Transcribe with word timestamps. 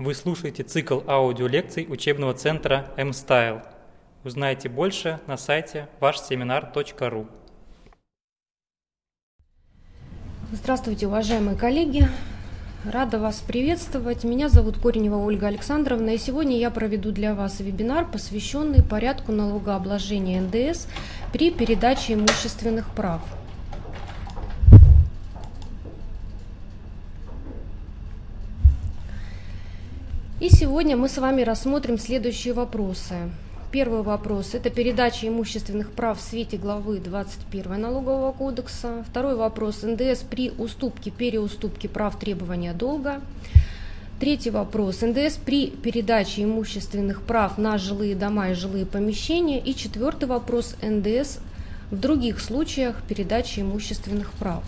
Вы 0.00 0.14
слушаете 0.14 0.62
цикл 0.62 1.00
аудиолекций 1.06 1.86
учебного 1.86 2.32
центра 2.32 2.90
M-Style. 2.96 3.62
Узнаете 4.24 4.70
больше 4.70 5.20
на 5.26 5.36
сайте 5.36 5.90
вашсеминар.ру. 6.00 7.26
Здравствуйте, 10.52 11.06
уважаемые 11.06 11.54
коллеги! 11.54 12.08
Рада 12.90 13.18
вас 13.18 13.40
приветствовать. 13.40 14.24
Меня 14.24 14.48
зовут 14.48 14.78
Коренева 14.78 15.16
Ольга 15.16 15.48
Александровна, 15.48 16.14
и 16.14 16.16
сегодня 16.16 16.56
я 16.56 16.70
проведу 16.70 17.12
для 17.12 17.34
вас 17.34 17.60
вебинар, 17.60 18.10
посвященный 18.10 18.82
порядку 18.82 19.32
налогообложения 19.32 20.40
НДС 20.40 20.86
при 21.30 21.50
передаче 21.50 22.14
имущественных 22.14 22.88
прав. 22.94 23.20
И 30.40 30.48
сегодня 30.48 30.96
мы 30.96 31.10
с 31.10 31.18
вами 31.18 31.42
рассмотрим 31.42 31.98
следующие 31.98 32.54
вопросы. 32.54 33.14
Первый 33.70 34.00
вопрос– 34.00 34.50
это 34.54 34.70
передача 34.70 35.28
имущественных 35.28 35.90
прав 35.90 36.18
в 36.18 36.22
свете 36.22 36.56
главы 36.56 36.98
21 36.98 37.78
Налогового 37.78 38.32
кодекса. 38.32 39.04
Второй 39.06 39.36
вопрос– 39.36 39.82
НДС 39.82 40.22
при 40.22 40.50
уступке, 40.50 41.10
переуступке 41.10 41.90
прав 41.90 42.18
требования 42.18 42.72
долга. 42.72 43.20
Третий 44.18 44.48
вопрос– 44.48 45.00
НДС 45.02 45.36
при 45.36 45.66
передаче 45.66 46.44
имущественных 46.44 47.20
прав 47.20 47.58
на 47.58 47.76
жилые 47.76 48.14
дома 48.14 48.48
и 48.48 48.54
жилые 48.54 48.86
помещения. 48.86 49.60
И 49.60 49.74
четвертый 49.74 50.24
вопрос– 50.24 50.74
НДС 50.82 51.36
в 51.90 52.00
других 52.00 52.40
случаях 52.40 53.02
передачи 53.06 53.60
имущественных 53.60 54.32
прав. 54.32 54.64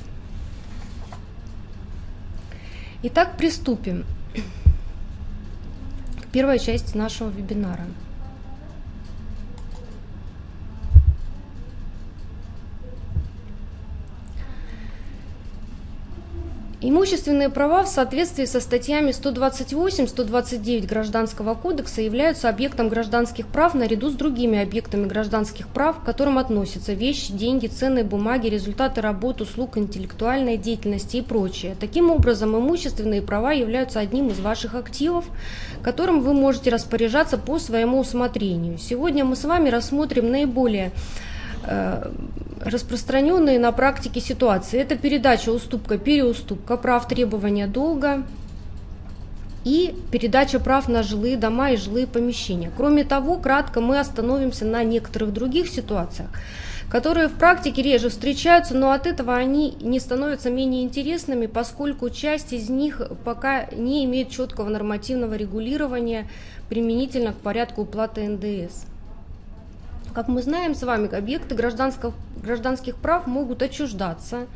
Итак, 3.02 3.39
приступим 3.39 4.05
к 6.33 6.35
первой 6.35 6.59
части 6.59 6.97
нашего 6.97 7.29
вебинара– 7.29 7.85
Имущественные 16.85 17.49
права 17.49 17.85
в 17.85 17.87
соответствии 17.87 18.45
со 18.45 18.59
статьями 18.59 19.11
128-129 19.11 20.89
Гражданского 20.89 21.55
кодекса 21.55 22.02
являются 22.02 22.49
объектом 22.49 22.89
гражданских 22.89 23.47
прав 23.47 23.74
наряду 23.74 24.11
с 24.11 24.15
другими 24.15 24.61
объектами 24.61 25.07
гражданских 25.07 25.69
прав, 25.69 26.01
к 26.01 26.05
которым 26.05 26.39
относятся 26.39 26.93
вещи, 26.95 27.33
деньги, 27.33 27.69
ценные 27.69 28.02
бумаги, 28.02 28.49
результаты 28.49 29.01
работ, 29.01 29.41
услуг, 29.41 29.79
интеллектуальной 29.79 30.57
деятельности 30.57 31.19
и 31.19 31.23
прочее. 31.23 31.77
Таким 31.79 32.11
образом, 32.11 32.57
имущественные 32.57 33.23
права 33.23 33.52
являются 33.52 34.01
одним 34.01 34.30
из 34.30 34.41
ваших 34.41 34.74
активов, 34.74 35.24
которым 35.85 36.21
вы 36.21 36.35
можете 36.35 36.71
распоряжаться 36.71 37.39
по 37.39 37.61
своему 37.61 38.01
усмотрению. 38.01 38.79
Сегодня 38.79 39.24
мы 39.24 39.37
с 39.37 39.45
вами 39.45 39.69
рассмотрим 39.69 40.33
наиболее 40.33 40.91
распространенные 42.60 43.59
на 43.59 43.73
практике 43.73 44.21
ситуации. 44.21 44.80
Это 44.80 44.96
передача, 44.96 45.51
уступка, 45.51 45.99
переуступка 45.99 46.77
прав, 46.77 47.09
требования 47.09 47.66
долга 47.66 48.24
и 49.65 49.95
передача 50.10 50.59
прав 50.59 50.88
на 50.88 51.02
жилые 51.02 51.37
дома 51.37 51.71
и 51.71 51.77
жилые 51.77 52.07
помещения. 52.07 52.71
Кроме 52.77 53.05
того, 53.05 53.37
кратко 53.37 53.80
мы 53.80 53.99
остановимся 53.99 54.65
на 54.65 54.83
некоторых 54.83 55.33
других 55.33 55.68
ситуациях, 55.68 56.30
которые 56.90 57.29
в 57.29 57.35
практике 57.35 57.83
реже 57.83 58.10
встречаются, 58.10 58.74
но 58.74 58.90
от 58.90 59.07
этого 59.07 59.35
они 59.35 59.77
не 59.80 60.01
становятся 60.01 60.51
менее 60.51 60.83
интересными, 60.83 61.46
поскольку 61.46 62.10
часть 62.10 62.52
из 62.52 62.68
них 62.68 63.01
пока 63.24 63.66
не 63.73 64.05
имеет 64.05 64.31
четкого 64.31 64.69
нормативного 64.69 65.34
регулирования 65.34 66.28
применительно 66.69 67.33
к 67.33 67.37
порядку 67.37 67.83
уплаты 67.83 68.28
НДС. 68.28 68.91
Как 70.15 70.28
мы 70.28 70.43
знаем 70.43 70.75
с 70.75 70.82
вами, 70.82 71.12
объекты 71.15 71.55
гражданских, 71.55 72.97
прав 72.97 73.27
могут 73.27 73.62
отчуждаться, 73.62 74.47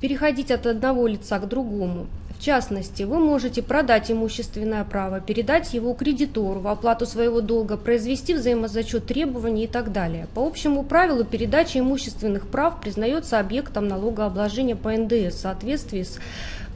переходить 0.00 0.50
от 0.50 0.66
одного 0.66 1.06
лица 1.06 1.38
к 1.38 1.46
другому. 1.46 2.06
В 2.38 2.40
частности, 2.40 3.02
вы 3.02 3.18
можете 3.18 3.64
продать 3.64 4.12
имущественное 4.12 4.84
право, 4.84 5.18
передать 5.18 5.74
его 5.74 5.92
кредитору 5.92 6.60
в 6.60 6.68
оплату 6.68 7.04
своего 7.04 7.40
долга, 7.40 7.76
произвести 7.76 8.32
взаимозачет 8.32 9.06
требований 9.06 9.64
и 9.64 9.66
так 9.66 9.90
далее. 9.90 10.28
По 10.34 10.46
общему 10.46 10.84
правилу, 10.84 11.24
передача 11.24 11.80
имущественных 11.80 12.46
прав 12.46 12.80
признается 12.80 13.40
объектом 13.40 13.88
налогообложения 13.88 14.76
по 14.76 14.92
НДС 14.92 15.34
в 15.34 15.40
соответствии 15.40 16.04
с 16.04 16.18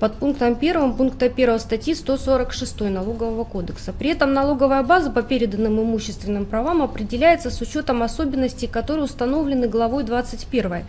под 0.01 0.17
пунктом 0.17 0.57
1 0.61 0.95
пункта 0.95 1.27
1 1.27 1.61
статьи 1.61 1.95
146 1.95 2.81
Налогового 2.81 3.45
кодекса. 3.45 3.93
При 3.97 4.11
этом 4.11 4.33
налоговая 4.33 4.83
база 4.83 5.13
по 5.13 5.23
переданным 5.23 5.81
имущественным 5.81 6.45
правам 6.45 6.83
определяется 6.83 7.53
с 7.53 7.61
учетом 7.61 8.03
особенностей, 8.03 8.67
которые 8.67 9.05
установлены 9.05 9.69
главой 9.69 10.03
21 10.03 10.83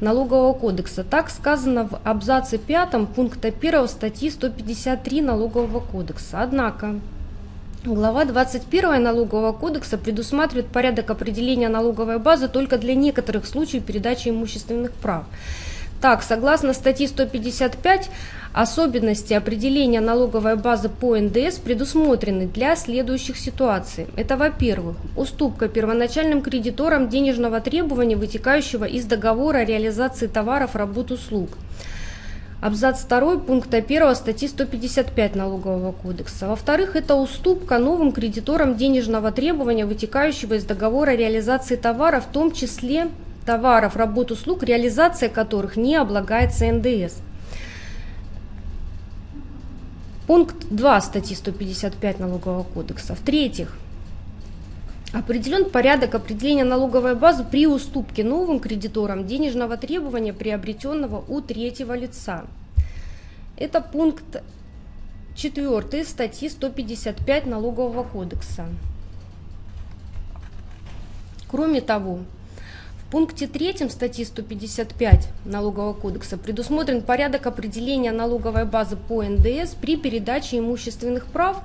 Налогового 0.00 0.52
кодекса. 0.54 1.04
Так 1.04 1.30
сказано 1.30 1.88
в 1.88 2.00
абзаце 2.04 2.58
5 2.58 3.08
пункта 3.14 3.48
1 3.48 3.88
статьи 3.88 4.30
153 4.30 5.22
Налогового 5.22 5.80
кодекса. 5.80 6.42
Однако 6.42 6.96
Глава 7.84 8.24
21 8.24 9.02
Налогового 9.02 9.52
кодекса 9.52 9.98
предусматривает 9.98 10.68
порядок 10.68 11.10
определения 11.10 11.68
налоговой 11.68 12.18
базы 12.18 12.48
только 12.48 12.78
для 12.78 12.94
некоторых 12.94 13.44
случаев 13.44 13.84
передачи 13.84 14.30
имущественных 14.30 14.92
прав. 14.92 15.24
Так, 16.00 16.22
согласно 16.22 16.72
статье 16.72 17.08
155, 17.08 18.10
особенности 18.54 19.34
определения 19.34 20.00
налоговой 20.00 20.54
базы 20.54 20.88
по 20.88 21.16
НДС 21.18 21.58
предусмотрены 21.58 22.46
для 22.46 22.76
следующих 22.76 23.36
ситуаций. 23.36 24.06
Это, 24.16 24.36
во-первых, 24.36 24.96
уступка 25.16 25.66
первоначальным 25.66 26.40
кредиторам 26.40 27.08
денежного 27.08 27.60
требования, 27.60 28.16
вытекающего 28.16 28.84
из 28.84 29.06
договора 29.06 29.58
о 29.58 29.64
реализации 29.64 30.28
товаров, 30.28 30.76
работ, 30.76 31.10
услуг. 31.10 31.50
Абзац 32.62 33.04
2 33.04 33.38
пункта 33.38 33.78
1 33.78 34.14
статьи 34.14 34.46
155 34.46 35.34
Налогового 35.34 35.90
кодекса. 35.90 36.46
Во-вторых, 36.46 36.94
это 36.94 37.16
уступка 37.16 37.78
новым 37.78 38.12
кредиторам 38.12 38.76
денежного 38.76 39.32
требования, 39.32 39.84
вытекающего 39.84 40.54
из 40.54 40.64
договора 40.64 41.10
о 41.10 41.16
реализации 41.16 41.74
товара, 41.74 42.20
в 42.20 42.26
том 42.26 42.52
числе 42.52 43.08
товаров, 43.44 43.96
работ, 43.96 44.30
услуг, 44.30 44.62
реализация 44.62 45.28
которых 45.28 45.76
не 45.76 45.96
облагается 45.96 46.66
НДС. 46.72 47.16
Пункт 50.26 50.56
2 50.70 51.00
статьи 51.02 51.36
155 51.36 52.18
Налогового 52.18 52.62
кодекса. 52.62 53.14
В-третьих, 53.14 53.76
определен 55.12 55.68
порядок 55.68 56.14
определения 56.14 56.64
налоговой 56.64 57.14
базы 57.14 57.44
при 57.44 57.66
уступке 57.66 58.24
новым 58.24 58.58
кредиторам 58.58 59.26
денежного 59.26 59.76
требования, 59.76 60.32
приобретенного 60.32 61.22
у 61.28 61.42
третьего 61.42 61.94
лица. 61.94 62.46
Это 63.58 63.82
пункт 63.82 64.42
4 65.36 66.04
статьи 66.04 66.48
155 66.48 67.46
Налогового 67.46 68.04
кодекса. 68.04 68.66
Кроме 71.50 71.82
того, 71.82 72.20
пункте 73.14 73.46
3 73.46 73.88
статьи 73.90 74.24
155 74.24 75.28
Налогового 75.44 75.92
кодекса 75.92 76.36
предусмотрен 76.36 77.00
порядок 77.00 77.46
определения 77.46 78.10
налоговой 78.10 78.64
базы 78.64 78.96
по 78.96 79.22
НДС 79.22 79.74
при 79.80 79.96
передаче 79.96 80.58
имущественных 80.58 81.26
прав, 81.26 81.62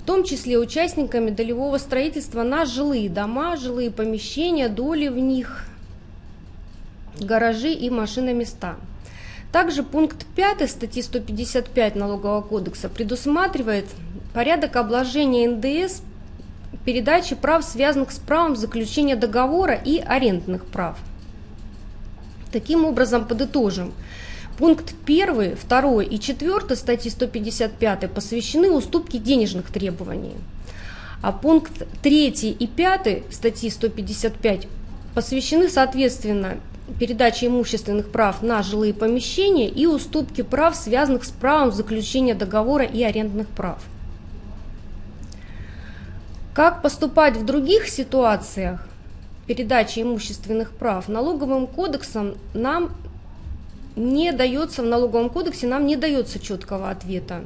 в 0.00 0.04
том 0.04 0.22
числе 0.22 0.58
участниками 0.58 1.30
долевого 1.30 1.78
строительства 1.78 2.42
на 2.42 2.66
жилые 2.66 3.08
дома, 3.08 3.56
жилые 3.56 3.90
помещения, 3.90 4.68
доли 4.68 5.08
в 5.08 5.18
них, 5.18 5.64
гаражи 7.18 7.72
и 7.72 7.88
машиноместа. 7.88 8.76
Также 9.52 9.82
пункт 9.82 10.26
5 10.36 10.70
статьи 10.70 11.00
155 11.00 11.96
Налогового 11.96 12.42
кодекса 12.42 12.90
предусматривает 12.90 13.86
порядок 14.34 14.76
обложения 14.76 15.48
НДС 15.48 16.02
передачи 16.84 17.34
прав, 17.34 17.64
связанных 17.64 18.12
с 18.12 18.18
правом 18.18 18.56
заключения 18.56 19.16
договора 19.16 19.74
и 19.74 19.98
арендных 19.98 20.64
прав. 20.64 20.98
Таким 22.52 22.84
образом, 22.84 23.26
подытожим. 23.26 23.92
Пункт 24.58 24.94
1, 25.06 25.56
2 25.68 26.02
и 26.02 26.18
4 26.18 26.76
статьи 26.76 27.10
155 27.10 28.10
посвящены 28.10 28.70
уступке 28.70 29.18
денежных 29.18 29.70
требований. 29.70 30.34
А 31.22 31.32
пункт 31.32 31.86
3 32.02 32.28
и 32.28 32.66
5 32.66 33.22
статьи 33.30 33.70
155 33.70 34.68
посвящены, 35.14 35.68
соответственно, 35.68 36.58
передаче 36.98 37.46
имущественных 37.46 38.10
прав 38.10 38.42
на 38.42 38.62
жилые 38.62 38.92
помещения 38.92 39.68
и 39.68 39.86
уступке 39.86 40.44
прав, 40.44 40.76
связанных 40.76 41.24
с 41.24 41.30
правом 41.30 41.72
заключения 41.72 42.34
договора 42.34 42.84
и 42.84 43.02
арендных 43.02 43.48
прав. 43.48 43.82
Как 46.54 46.82
поступать 46.82 47.36
в 47.36 47.44
других 47.44 47.88
ситуациях 47.88 48.84
передачи 49.46 50.00
имущественных 50.00 50.72
прав 50.72 51.08
налоговым 51.08 51.68
кодексом 51.68 52.34
нам 52.54 52.90
не 53.94 54.32
дается, 54.32 54.82
в 54.82 54.86
налоговом 54.86 55.30
кодексе 55.30 55.68
нам 55.68 55.86
не 55.86 55.94
дается 55.94 56.40
четкого 56.40 56.90
ответа. 56.90 57.44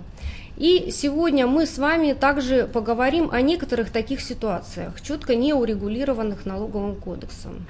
И 0.57 0.91
сегодня 0.91 1.47
мы 1.47 1.67
с 1.67 1.77
вами 1.77 2.15
также 2.15 2.67
поговорим 2.67 3.31
о 3.31 3.43
некоторых 3.43 3.91
таких 3.91 4.23
ситуациях, 4.23 5.03
четко 5.03 5.35
не 5.35 5.53
урегулированных 5.53 6.47
налоговым 6.47 6.97
кодексом. 6.97 7.67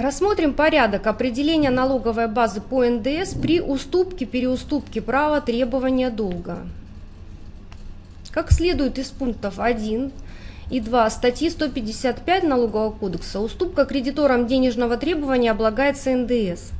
Рассмотрим 0.00 0.54
порядок 0.54 1.08
определения 1.08 1.70
налоговой 1.70 2.28
базы 2.28 2.60
по 2.60 2.84
НДС 2.84 3.34
при 3.34 3.60
уступке-переуступке 3.60 5.02
права 5.02 5.40
требования 5.40 6.10
долга. 6.10 6.58
Как 8.30 8.52
следует 8.52 9.00
из 9.00 9.08
пунктов 9.08 9.58
1 9.58 10.12
и 10.70 10.78
2 10.78 11.10
статьи 11.10 11.50
155 11.50 12.44
Налогового 12.44 12.92
кодекса, 12.92 13.40
уступка 13.40 13.86
кредиторам 13.86 14.46
денежного 14.46 14.98
требования 14.98 15.50
облагается 15.50 16.14
НДС. 16.14 16.70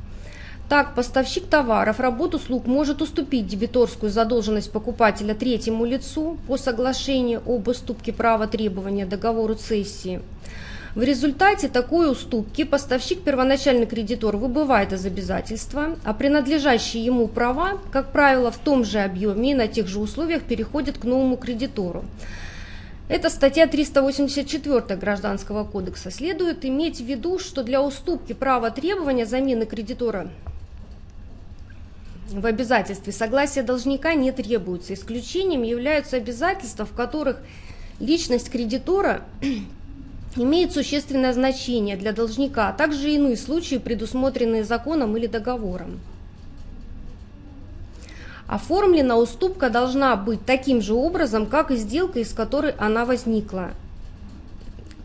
Так, 0.69 0.95
поставщик 0.95 1.45
товаров, 1.47 1.99
работ, 1.99 2.35
услуг 2.35 2.67
может 2.67 3.01
уступить 3.01 3.47
дебиторскую 3.47 4.13
задолженность 4.13 4.71
покупателя 4.71 5.33
третьему 5.33 5.83
лицу 5.83 6.37
по 6.47 6.55
соглашению 6.55 7.41
об 7.45 7.67
уступке 7.67 8.13
права 8.13 8.47
требования 8.47 9.05
договору 9.05 9.55
цессии– 9.55 10.21
в 10.95 11.03
результате 11.03 11.67
такой 11.67 12.11
уступки 12.11 12.63
поставщик 12.63 13.21
первоначальный 13.21 13.85
кредитор 13.85 14.37
выбывает 14.37 14.91
из 14.91 15.05
обязательства, 15.05 15.97
а 16.03 16.13
принадлежащие 16.13 17.05
ему 17.05 17.27
права, 17.27 17.79
как 17.91 18.11
правило, 18.11 18.51
в 18.51 18.57
том 18.57 18.83
же 18.83 18.99
объеме 18.99 19.51
и 19.51 19.55
на 19.55 19.67
тех 19.67 19.87
же 19.87 19.99
условиях 19.99 20.43
переходят 20.43 20.97
к 20.97 21.03
новому 21.03 21.37
кредитору. 21.37 22.03
Это 23.07 23.29
статья 23.29 23.65
384 23.67 24.95
Гражданского 24.95 25.63
кодекса. 25.63 26.11
Следует 26.11 26.65
иметь 26.65 27.01
в 27.01 27.05
виду, 27.05 27.39
что 27.39 27.63
для 27.63 27.81
уступки 27.81 28.33
права 28.33 28.69
требования 28.69 29.25
замены 29.25 29.65
кредитора 29.65 30.29
в 32.31 32.45
обязательстве 32.45 33.11
согласия 33.11 33.63
должника 33.63 34.13
не 34.13 34.31
требуется. 34.31 34.93
Исключением 34.93 35.63
являются 35.63 36.17
обязательства, 36.17 36.85
в 36.85 36.93
которых 36.93 37.37
личность 37.99 38.51
кредитора 38.51 39.23
имеет 40.35 40.73
существенное 40.73 41.33
значение 41.33 41.97
для 41.97 42.11
должника, 42.13 42.69
а 42.69 42.73
также 42.73 43.11
иные 43.11 43.37
случаи, 43.37 43.77
предусмотренные 43.77 44.63
законом 44.63 45.17
или 45.17 45.27
договором. 45.27 45.99
Оформлена 48.47 49.17
уступка 49.17 49.69
должна 49.69 50.15
быть 50.15 50.43
таким 50.43 50.81
же 50.81 50.95
образом, 50.95 51.45
как 51.45 51.69
и 51.69 51.75
сделка, 51.75 52.19
из 52.19 52.33
которой 52.33 52.71
она 52.79 53.05
возникла. 53.05 53.71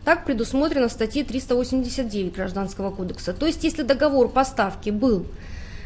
Так 0.03 0.25
предусмотрено 0.25 0.87
в 0.87 0.91
статье 0.91 1.23
389 1.23 2.33
Гражданского 2.33 2.91
кодекса. 2.91 3.33
То 3.33 3.45
есть, 3.45 3.63
если 3.63 3.83
договор 3.83 4.29
поставки 4.29 4.89
был 4.89 5.25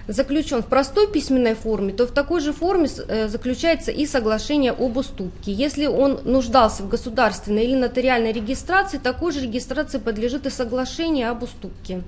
заключен 0.09 0.63
в 0.63 0.65
простой 0.65 1.07
письменной 1.07 1.53
форме, 1.53 1.93
то 1.93 2.07
в 2.07 2.11
такой 2.11 2.41
же 2.41 2.51
форме 2.51 2.89
э, 3.07 3.27
заключается 3.27 3.91
и 3.91 4.05
соглашение 4.05 4.71
об 4.71 4.97
уступке. 4.97 5.51
Если 5.51 5.85
он 5.85 6.19
нуждался 6.23 6.83
в 6.83 6.89
государственной 6.89 7.65
или 7.65 7.75
нотариальной 7.75 8.31
регистрации, 8.31 8.97
такой 8.97 9.31
же 9.31 9.41
регистрации 9.41 9.99
подлежит 9.99 10.45
и 10.47 10.49
соглашение 10.49 11.29
об 11.29 11.43
уступке. 11.43 12.01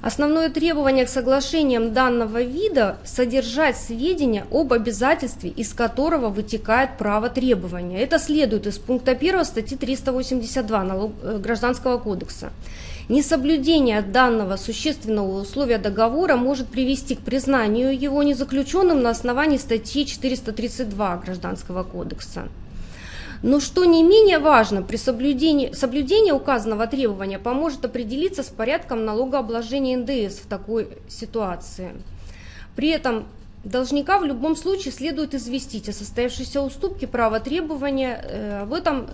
Основное 0.00 0.48
требование 0.48 1.06
к 1.06 1.08
соглашениям 1.08 1.92
данного 1.92 2.40
вида– 2.40 2.98
содержать 3.04 3.76
сведения 3.76 4.46
об 4.52 4.72
обязательстве, 4.72 5.50
из 5.50 5.72
которого 5.72 6.28
вытекает 6.28 6.96
право 6.98 7.28
требования. 7.28 8.00
Это 8.00 8.20
следует 8.20 8.68
из 8.68 8.78
пункта 8.78 9.10
1 9.10 9.44
статьи 9.44 9.76
382 9.76 10.84
налог... 10.84 11.12
Э, 11.22 11.38
Гражданского 11.38 11.98
кодекса. 11.98 12.52
Несоблюдение 13.08 14.02
данного 14.02 14.56
существенного 14.56 15.40
условия 15.40 15.78
договора 15.78 16.36
может 16.36 16.68
привести 16.68 17.14
к 17.14 17.20
признанию 17.20 17.98
его 17.98 18.22
незаключенным 18.22 19.00
на 19.00 19.08
основании 19.08 19.56
статьи 19.56 20.04
432 20.04 21.16
Гражданского 21.16 21.84
кодекса. 21.84 22.48
Но 23.42 23.60
что 23.60 23.86
не 23.86 24.02
менее 24.02 24.38
важно, 24.38 24.82
при 24.82 24.96
соблюдении, 24.96 25.72
соблюдение 25.72 26.34
указанного 26.34 26.86
требования 26.86 27.38
поможет 27.38 27.82
определиться 27.86 28.42
с 28.42 28.48
порядком 28.48 29.06
налогообложения 29.06 29.96
НДС 29.96 30.40
в 30.40 30.46
такой 30.46 30.88
ситуации. 31.08 31.92
При 32.76 32.90
этом 32.90 33.26
Должника 33.64 34.18
в 34.18 34.24
любом 34.24 34.54
случае 34.56 34.92
следует 34.92 35.34
известить 35.34 35.88
о 35.88 35.92
состоявшейся 35.92 36.62
уступке 36.62 37.06
права 37.06 37.40
требования. 37.40 38.20
Э, 38.22 38.62
об 38.62 38.72
этом 38.72 39.08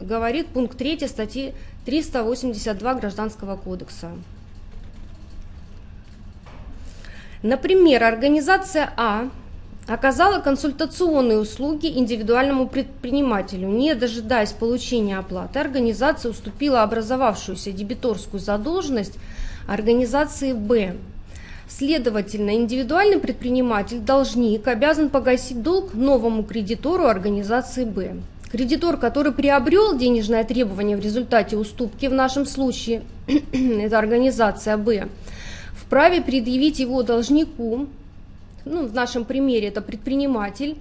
говорит 0.00 0.48
пункт 0.48 0.76
3 0.76 1.08
статьи 1.08 1.54
382 1.86 2.94
Гражданского 2.94 3.56
кодекса. 3.56 4.10
Например, 7.42 8.04
организация 8.04 8.92
А 8.96 9.30
оказала 9.86 10.40
консультационные 10.40 11.38
услуги 11.38 11.86
индивидуальному 11.86 12.68
предпринимателю. 12.68 13.68
Не 13.68 13.94
дожидаясь 13.94 14.52
получения 14.52 15.18
оплаты, 15.18 15.60
организация 15.60 16.30
уступила 16.30 16.82
образовавшуюся 16.82 17.72
дебиторскую 17.72 18.38
задолженность 18.38 19.18
организации 19.66 20.52
Б 20.52 20.96
Следовательно, 21.68 22.54
индивидуальный 22.54 23.18
предприниматель, 23.18 23.98
должник, 23.98 24.66
обязан 24.66 25.10
погасить 25.10 25.62
долг 25.62 25.92
новому 25.92 26.42
кредитору 26.42 27.04
организации 27.04 27.84
Б. 27.84 28.16
Кредитор, 28.50 28.96
который 28.96 29.32
приобрел 29.32 29.98
денежное 29.98 30.44
требование 30.44 30.96
в 30.96 31.00
результате 31.00 31.58
уступки, 31.58 32.06
в 32.06 32.14
нашем 32.14 32.46
случае 32.46 33.02
это 33.52 33.98
организация 33.98 34.78
Б, 34.78 35.08
вправе 35.74 36.22
предъявить 36.22 36.78
его 36.78 37.02
должнику, 37.02 37.86
ну, 38.64 38.86
в 38.86 38.94
нашем 38.94 39.26
примере 39.26 39.68
это 39.68 39.82
предприниматель, 39.82 40.78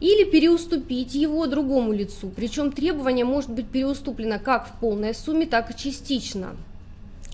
или 0.00 0.24
переуступить 0.24 1.14
его 1.14 1.46
другому 1.46 1.92
лицу. 1.92 2.30
Причем 2.34 2.72
требование 2.72 3.26
может 3.26 3.50
быть 3.50 3.66
переуступлено 3.66 4.38
как 4.38 4.68
в 4.68 4.80
полной 4.80 5.14
сумме, 5.14 5.44
так 5.44 5.70
и 5.70 5.76
частично. 5.76 6.56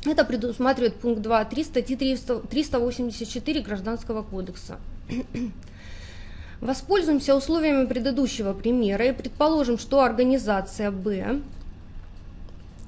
Это 0.07 0.25
предусматривает 0.25 0.95
пункт 0.95 1.21
2.3 1.21 1.65
статьи 1.65 1.97
384 1.97 3.61
Гражданского 3.61 4.23
кодекса. 4.23 4.79
Воспользуемся 6.61 7.35
условиями 7.35 7.87
предыдущего 7.87 8.53
примера 8.53 9.07
и 9.07 9.13
предположим, 9.13 9.79
что 9.79 10.03
организация 10.03 10.91
Б 10.91 11.41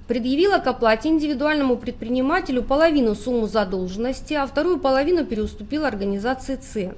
предъявила 0.06 0.58
к 0.58 0.66
оплате 0.66 1.10
индивидуальному 1.10 1.76
предпринимателю 1.76 2.62
половину 2.62 3.14
суммы 3.14 3.46
задолженности, 3.46 4.32
а 4.34 4.46
вторую 4.46 4.78
половину 4.78 5.26
переуступила 5.26 5.86
организации 5.86 6.58
С. 6.62 6.94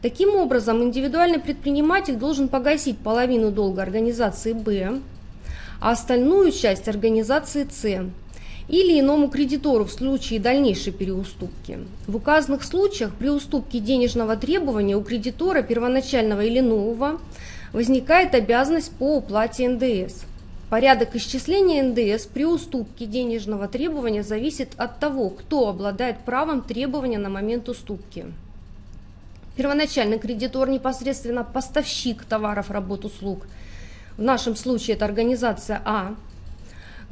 Таким 0.00 0.34
образом, 0.34 0.82
индивидуальный 0.82 1.38
предприниматель 1.38 2.16
должен 2.16 2.48
погасить 2.48 2.98
половину 2.98 3.52
долга 3.52 3.82
организации 3.82 4.54
Б, 4.54 5.00
а 5.80 5.90
остальную 5.92 6.50
часть 6.50 6.88
организации 6.88 7.68
С 7.70 8.10
или 8.68 9.00
иному 9.00 9.28
кредитору 9.28 9.84
в 9.84 9.92
случае 9.92 10.40
дальнейшей 10.40 10.92
переуступки. 10.92 11.78
В 12.06 12.16
указанных 12.16 12.62
случаях 12.64 13.14
при 13.14 13.28
уступке 13.28 13.78
денежного 13.78 14.36
требования 14.36 14.96
у 14.96 15.02
кредитора 15.02 15.62
первоначального 15.62 16.42
или 16.42 16.60
нового 16.60 17.20
возникает 17.72 18.34
обязанность 18.34 18.92
по 18.92 19.16
уплате 19.16 19.68
НДС. 19.68 20.24
Порядок 20.70 21.14
исчисления 21.16 21.82
НДС 21.82 22.24
при 22.26 22.46
уступке 22.46 23.04
денежного 23.04 23.68
требования 23.68 24.22
зависит 24.22 24.70
от 24.78 24.98
того, 25.00 25.28
кто 25.28 25.68
обладает 25.68 26.20
правом 26.20 26.62
требования 26.62 27.18
на 27.18 27.28
момент 27.28 27.68
уступки. 27.68 28.24
Первоначальный 29.54 30.18
кредитор 30.18 30.70
непосредственно 30.70 31.44
поставщик 31.44 32.24
товаров, 32.24 32.70
работ, 32.70 33.04
услуг. 33.04 33.46
В 34.16 34.22
нашем 34.22 34.56
случае 34.56 34.96
это 34.96 35.04
организация 35.04 35.82
А, 35.84 36.14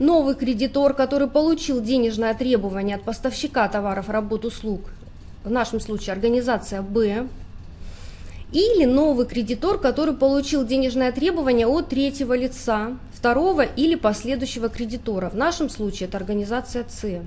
новый 0.00 0.35
кредитор, 0.35 0.95
который 0.95 1.28
получил 1.28 1.80
денежное 1.80 2.35
требование 2.35 2.97
от 2.97 3.02
поставщика 3.02 3.69
товаров, 3.69 4.09
работ, 4.09 4.45
услуг, 4.45 4.80
в 5.45 5.50
нашем 5.50 5.78
случае 5.78 6.14
организация 6.14 6.83
Б, 6.83 7.28
или 8.50 8.85
новый 8.85 9.26
кредитор, 9.26 9.78
который 9.78 10.14
получил 10.14 10.66
денежное 10.66 11.12
требование 11.12 11.66
от 11.69 11.88
третьего 11.88 12.37
лица, 12.37 12.97
второго 13.14 13.62
или 13.62 13.95
последующего 13.95 14.69
кредитора. 14.69 15.28
В 15.28 15.37
нашем 15.37 15.69
случае 15.69 16.09
это 16.09 16.16
организация 16.16 16.85
С. 16.88 17.23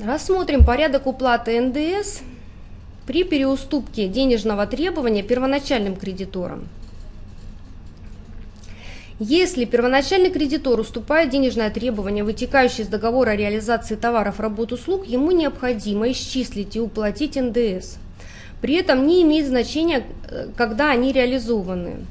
Рассмотрим 0.00 0.64
порядок 0.64 1.06
уплаты 1.06 1.60
НДС 1.60 2.22
при 3.06 3.24
переуступке 3.24 4.08
денежного 4.08 4.66
требования 4.66 5.22
первоначальным 5.22 5.96
кредиторам. 5.96 6.68
Если 9.18 9.66
первоначальный 9.66 10.30
кредитор 10.30 10.80
уступает 10.80 11.30
денежное 11.30 11.70
требование, 11.70 12.24
вытекающее 12.24 12.84
из 12.84 12.88
договора 12.88 13.30
о 13.30 13.36
реализации 13.36 13.94
товаров, 13.94 14.40
работ, 14.40 14.72
услуг, 14.72 15.06
ему 15.06 15.30
необходимо 15.30 16.10
исчислить 16.10 16.74
и 16.74 16.80
уплатить 16.80 17.36
НДС. 17.36 17.98
При 18.60 18.74
этом 18.74 19.06
не 19.06 19.22
имеет 19.22 19.46
значения, 19.46 20.04
э, 20.28 20.48
когда 20.56 20.90
они 20.90 21.12
реализованы. 21.12 22.06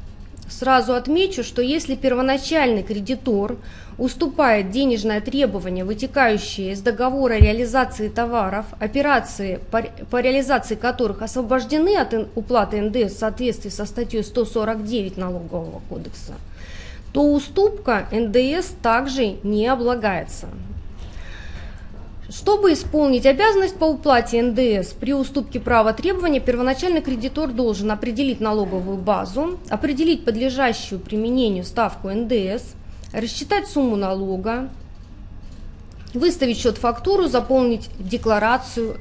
Сразу 0.50 0.94
отмечу, 0.94 1.44
что 1.44 1.62
если 1.62 1.96
первоначальный 1.96 2.84
кредитор 2.84 3.58
уступает 4.02 4.72
денежное 4.72 5.22
требование, 5.22 5.86
вытекающее 5.86 6.72
из 6.72 6.82
договора 6.82 7.34
реализации 7.34 8.10
товаров, 8.10 8.66
операции, 8.80 9.60
по, 9.70 10.18
реализации 10.20 10.74
которых 10.74 11.22
освобождены 11.22 11.96
от 11.98 12.16
уплаты 12.34 12.82
НДС 12.82 13.14
в 13.14 13.20
соответствии 13.20 13.70
со 13.70 13.86
статьей 13.86 14.24
149 14.24 15.18
Налогового 15.18 15.84
кодекса, 15.88 16.34
то 17.14 17.32
уступка 17.32 18.08
НДС 18.12 18.70
также 18.82 19.36
не 19.44 19.68
облагается. 19.68 20.48
Чтобы 22.28 22.74
исполнить 22.74 23.28
обязанность 23.28 23.76
по 23.76 23.86
уплате 23.86 24.42
НДС 24.42 24.94
при 24.94 25.14
уступке 25.14 25.60
права 25.60 25.94
требования, 25.94 26.40
первоначальный 26.40 27.02
кредитор 27.02 27.52
должен 27.52 27.92
определить 27.92 28.40
налоговую 28.40 28.98
базу, 28.98 29.60
определить 29.70 30.26
подлежащую 30.26 31.00
применению 31.00 31.66
ставку 31.66 32.10
НДС, 32.10 32.74
рассчитать 33.14 33.68
сумму 33.68 33.96
налога, 33.96 34.70
выставить 36.14 36.58
счет-фактуру, 36.58 37.28
заполнить 37.28 37.90
декларацию. 38.00 38.98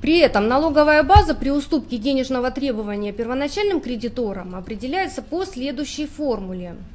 При 0.00 0.18
этом 0.18 0.48
налоговая 0.48 1.02
база 1.02 1.34
при 1.34 1.50
уступке 1.50 1.98
денежного 1.98 2.50
требования 2.50 3.12
первоначальным 3.12 3.80
кредиторам 3.80 4.54
определяется 4.54 5.22
по 5.22 5.44
следующей 5.44 6.06
формуле– 6.06 6.76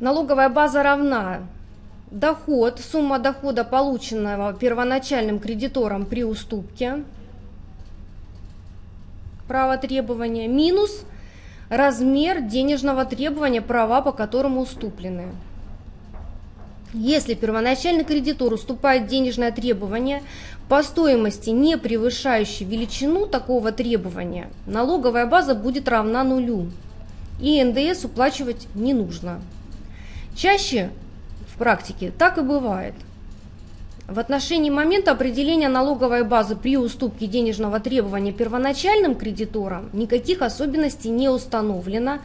Налоговая 0.00 0.48
база 0.48 0.82
равна 0.82 1.46
доход, 2.10 2.80
сумма 2.80 3.18
дохода, 3.18 3.64
полученного 3.64 4.52
первоначальным 4.52 5.38
кредитором 5.38 6.04
при 6.04 6.24
уступке, 6.24 7.04
право 9.46 9.76
требования, 9.76 10.48
минус 10.48 11.04
размер 11.68 12.42
денежного 12.42 13.04
требования, 13.04 13.62
права 13.62 14.00
по 14.00 14.12
которому 14.12 14.60
уступлены. 14.62 15.28
Если 16.92 17.34
первоначальный 17.34 18.04
кредитор 18.04 18.52
уступает 18.52 19.08
денежное 19.08 19.50
требование 19.50 20.22
по 20.68 20.82
стоимости, 20.82 21.50
не 21.50 21.76
превышающей 21.76 22.64
величину 22.64 23.26
такого 23.26 23.72
требования, 23.72 24.48
налоговая 24.66 25.26
база 25.26 25.56
будет 25.56 25.88
равна 25.88 26.22
нулю, 26.22 26.70
и 27.40 27.62
НДС 27.62 28.04
уплачивать 28.04 28.68
не 28.76 28.94
нужно. 28.94 29.40
Чаще 30.36 30.90
в 31.52 31.58
практике 31.58 32.12
так 32.16 32.38
и 32.38 32.42
бывает. 32.42 32.94
В 34.06 34.18
отношении 34.18 34.68
момента 34.68 35.12
определения 35.12 35.68
налоговой 35.70 36.24
базы 36.24 36.56
при 36.56 36.76
уступке 36.76 37.26
денежного 37.26 37.80
требования 37.80 38.32
первоначальным 38.32 39.14
кредиторам 39.14 39.88
никаких 39.94 40.42
особенностей 40.42 41.08
не 41.08 41.30
установлено, 41.30 42.18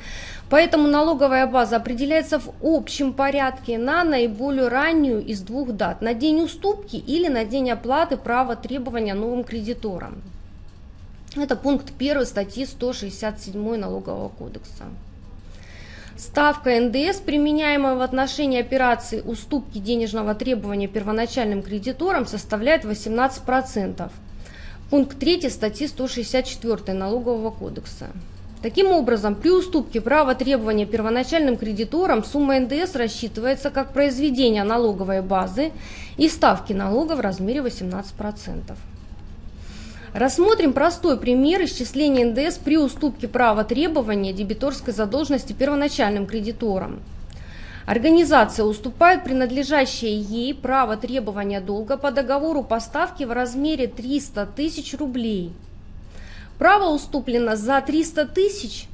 поэтому 0.50 0.90
налоговая 0.90 1.48
база 1.48 1.78
определяется 1.78 2.40
в 2.40 2.52
общем 2.62 3.14
порядке 3.14 3.78
на 3.78 4.04
наиболее 4.04 4.68
раннюю 4.68 5.26
из 5.26 5.40
двух 5.40 5.72
дат, 5.72 6.02
на 6.02 6.14
день 6.14 6.42
уступки 6.42 6.98
или 6.98 7.30
на 7.30 7.46
день 7.46 7.72
оплаты 7.72 8.18
права 8.18 8.58
требования 8.58 9.14
новым 9.14 9.46
кредиторам. 9.46 10.22
Это 11.38 11.56
пункт 11.56 11.94
1 11.98 12.26
статьи 12.26 12.66
167 12.66 13.76
Налогового 13.78 14.28
кодекса. 14.28 14.84
Ставка 16.20 16.78
НДС, 16.78 17.22
применяемая 17.22 17.96
в 17.96 18.02
отношении 18.02 18.60
операции 18.60 19.22
уступки 19.22 19.78
денежного 19.78 20.36
требования 20.36 20.90
первоначальным 20.90 21.64
кредиторам, 21.64 22.26
составляет 22.26 22.84
18%. 22.84 24.12
Пункт 24.90 25.18
3 25.18 25.50
статьи 25.50 25.88
164 25.88 26.94
Налогового 26.94 27.52
кодекса. 27.52 28.08
Таким 28.62 28.92
образом, 28.92 29.34
при 29.34 29.50
уступке 29.50 30.02
права 30.02 30.36
требования 30.36 30.86
первоначальным 30.86 31.56
кредиторам 31.56 32.26
сумма 32.26 32.60
НДС 32.60 32.96
рассчитывается 32.96 33.70
как 33.70 33.94
произведение 33.94 34.66
налоговой 34.66 35.22
базы 35.22 35.72
и 36.18 36.28
ставки 36.28 36.74
налога 36.74 37.14
в 37.14 37.22
размере 37.22 37.62
18%. 37.62 38.76
Рассмотрим 40.14 40.74
простой 40.74 41.20
пример 41.20 41.64
исчисления 41.66 42.26
НДС 42.26 42.58
при 42.58 42.78
уступке 42.78 43.28
права 43.28 43.64
требования 43.64 44.34
дебиторской 44.34 44.92
задолженности 44.92 45.54
первоначальным 45.54 46.26
кредиторам. 46.26 47.02
Организация 47.86 48.66
уступает 48.66 49.24
принадлежащее 49.24 50.20
ей 50.20 50.56
право 50.56 50.98
требования 50.98 51.62
долга 51.62 51.96
по 51.96 52.12
договору 52.12 52.64
поставки 52.64 53.24
в 53.24 53.32
размере 53.32 53.88
300 53.88 54.48
тысяч 54.48 54.96
рублей. 54.96 55.54
Право 56.58 56.90
уступлено 56.90 57.56
за 57.56 57.80
300 57.80 58.26
тысяч 58.26 58.88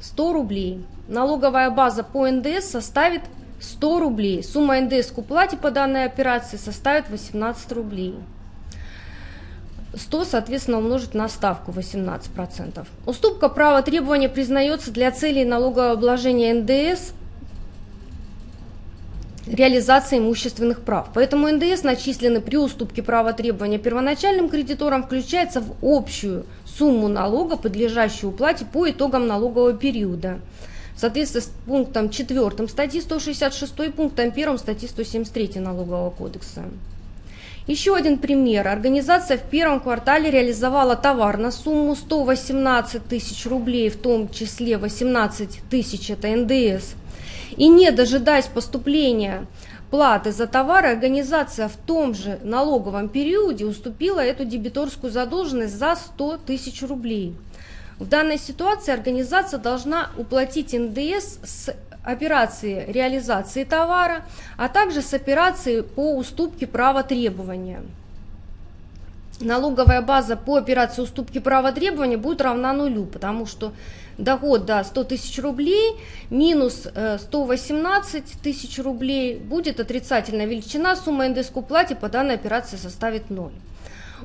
100 0.00 0.32
рублей. 0.32 0.84
Налоговая 1.06 1.70
база 1.70 2.02
по 2.02 2.28
НДС 2.28 2.68
составит 2.68 3.22
100 3.60 4.00
рублей. 4.00 4.42
Сумма 4.42 4.80
НДС 4.80 5.12
к 5.12 5.18
уплате 5.18 5.56
по 5.56 5.70
данной 5.70 6.04
операции 6.04 6.56
составит 6.56 7.08
18 7.10 7.72
рублей. 7.72 8.16
100, 9.94 10.24
соответственно, 10.24 10.78
умножить 10.78 11.14
на 11.14 11.28
ставку 11.28 11.70
18%. 11.70 12.86
Уступка 13.06 13.48
права 13.48 13.82
требования 13.82 14.28
признается 14.28 14.90
для 14.90 15.10
целей 15.10 15.44
налогообложения 15.44 16.54
НДС 16.54 17.12
реализации 19.46 20.18
имущественных 20.18 20.82
прав. 20.82 21.08
Поэтому 21.14 21.50
НДС, 21.50 21.82
начисленный 21.82 22.40
при 22.40 22.56
уступке 22.56 23.02
права 23.02 23.32
требования 23.32 23.78
первоначальным 23.78 24.48
кредиторам, 24.48 25.02
включается 25.04 25.60
в 25.60 25.74
общую 25.82 26.46
сумму 26.64 27.08
налога, 27.08 27.56
подлежащую 27.56 28.30
уплате 28.30 28.64
по 28.64 28.88
итогам 28.88 29.26
налогового 29.26 29.74
периода. 29.74 30.38
В 30.94 31.00
соответствии 31.00 31.40
с 31.40 31.50
пунктом 31.66 32.10
4 32.10 32.68
статьи 32.68 33.00
166 33.00 33.80
и 33.80 33.90
пунктом 33.90 34.28
1 34.28 34.58
статьи 34.58 34.88
173 34.88 35.60
Налогового 35.60 36.10
кодекса. 36.10 36.64
Еще 37.66 37.94
один 37.94 38.18
пример. 38.18 38.66
Организация 38.66 39.38
в 39.38 39.42
первом 39.42 39.78
квартале 39.78 40.30
реализовала 40.30 40.96
товар 40.96 41.38
на 41.38 41.52
сумму 41.52 41.94
118 41.94 43.06
тысяч 43.06 43.46
рублей, 43.46 43.88
в 43.88 43.96
том 43.96 44.28
числе 44.28 44.78
18 44.78 45.60
тысяч 45.70 46.10
это 46.10 46.26
НДС. 46.28 46.94
И 47.56 47.68
не 47.68 47.92
дожидаясь 47.92 48.46
поступления 48.46 49.46
платы 49.92 50.32
за 50.32 50.48
товары, 50.48 50.88
организация 50.88 51.68
в 51.68 51.76
том 51.76 52.14
же 52.14 52.40
налоговом 52.42 53.08
периоде 53.08 53.64
уступила 53.64 54.18
эту 54.18 54.44
дебиторскую 54.44 55.12
задолженность 55.12 55.78
за 55.78 55.94
100 55.94 56.38
тысяч 56.38 56.82
рублей. 56.82 57.36
В 57.98 58.06
данной 58.08 58.38
ситуации 58.38 58.92
организация 58.92 59.58
должна 59.58 60.10
уплатить 60.16 60.72
НДС 60.72 61.38
с 61.44 61.74
операции 62.04 62.90
реализации 62.90 63.64
товара, 63.64 64.24
а 64.56 64.68
также 64.68 65.02
с 65.02 65.14
операцией 65.14 65.82
по 65.82 66.16
уступке 66.16 66.66
права 66.66 67.02
требования. 67.02 67.82
Налоговая 69.40 70.02
база 70.02 70.36
по 70.36 70.56
операции 70.56 71.02
уступки 71.02 71.38
права 71.38 71.72
требования 71.72 72.16
будет 72.16 72.42
равна 72.42 72.72
нулю, 72.72 73.06
потому 73.06 73.46
что 73.46 73.72
доход 74.18 74.62
до 74.62 74.66
да, 74.66 74.84
100 74.84 75.04
тысяч 75.04 75.38
рублей 75.38 75.96
минус 76.30 76.86
118 77.18 78.14
э, 78.14 78.38
тысяч 78.42 78.78
рублей 78.78 79.36
будет 79.36 79.80
отрицательная 79.80 80.46
величина, 80.46 80.94
сумма 80.96 81.28
НДС 81.28 81.50
к 81.50 81.56
уплате 81.56 81.96
по 81.96 82.08
данной 82.08 82.34
операции 82.34 82.76
составит 82.76 83.30
0. 83.30 83.52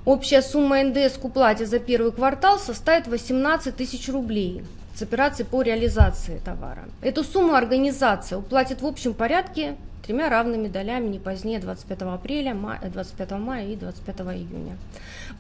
Общая 0.06 0.42
сумма 0.42 0.84
НДС 0.84 1.18
к 1.18 1.26
уплате 1.26 1.66
за 1.66 1.80
первый 1.80 2.12
квартал 2.12 2.60
составит 2.60 3.08
18 3.08 3.76
тысяч 3.76 4.10
рублей 4.10 4.64
с 4.96 5.02
операцией 5.02 5.48
по 5.48 5.62
реализации 5.62 6.42
товара. 6.44 6.86
Эту 7.02 7.24
сумму 7.24 7.54
организация 7.54 8.38
уплатит 8.38 8.82
в 8.82 8.86
общем 8.86 9.14
порядке 9.14 9.76
тремя 10.06 10.30
равными 10.30 10.70
долями 10.70 11.08
не 11.08 11.20
позднее 11.20 11.60
25 11.60 12.02
апреля, 12.04 12.56
25 12.56 13.32
мая 13.32 13.68
и 13.68 13.76
25 13.76 14.20
июня. 14.22 14.78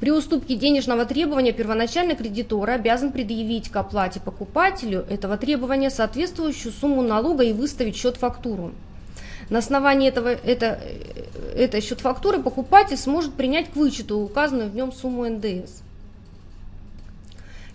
При 0.01 0.11
уступке 0.11 0.55
денежного 0.55 1.05
требования 1.05 1.53
первоначальный 1.53 2.15
кредитор 2.15 2.69
обязан 2.69 3.13
предъявить 3.13 3.69
к 3.69 3.75
оплате 3.77 4.19
покупателю 4.19 5.05
этого 5.09 5.37
требования 5.37 5.89
соответствующую 5.89 6.73
сумму 6.73 7.01
налога 7.01 7.43
и 7.45 7.53
выставить 7.53 7.95
счет-фактуру. 7.95 8.73
На 9.49 9.59
основании 9.59 10.09
этого, 10.09 10.29
это, 10.29 10.79
этой 11.55 11.81
счет-фактуры 11.81 12.41
покупатель 12.41 12.97
сможет 12.97 13.33
принять 13.33 13.71
к 13.71 13.75
вычету 13.75 14.17
указанную 14.19 14.69
в 14.69 14.75
нем 14.75 14.91
сумму 14.91 15.27
НДС. 15.27 15.81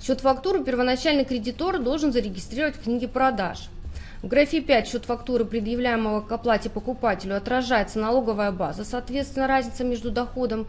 Счет 0.02 0.20
фактуры 0.20 0.64
первоначальный 0.64 1.24
кредитор 1.24 1.78
должен 1.78 2.12
зарегистрировать 2.12 2.76
в 2.76 2.82
книге 2.82 3.08
продаж. 3.08 3.68
В 4.22 4.28
графе 4.28 4.60
5 4.60 4.88
счет 4.88 5.04
фактуры, 5.04 5.44
предъявляемого 5.44 6.20
к 6.20 6.30
оплате 6.30 6.70
покупателю, 6.70 7.36
отражается 7.36 7.98
налоговая 7.98 8.52
база, 8.52 8.84
соответственно, 8.84 9.46
разница 9.46 9.84
между 9.84 10.10
доходом 10.10 10.66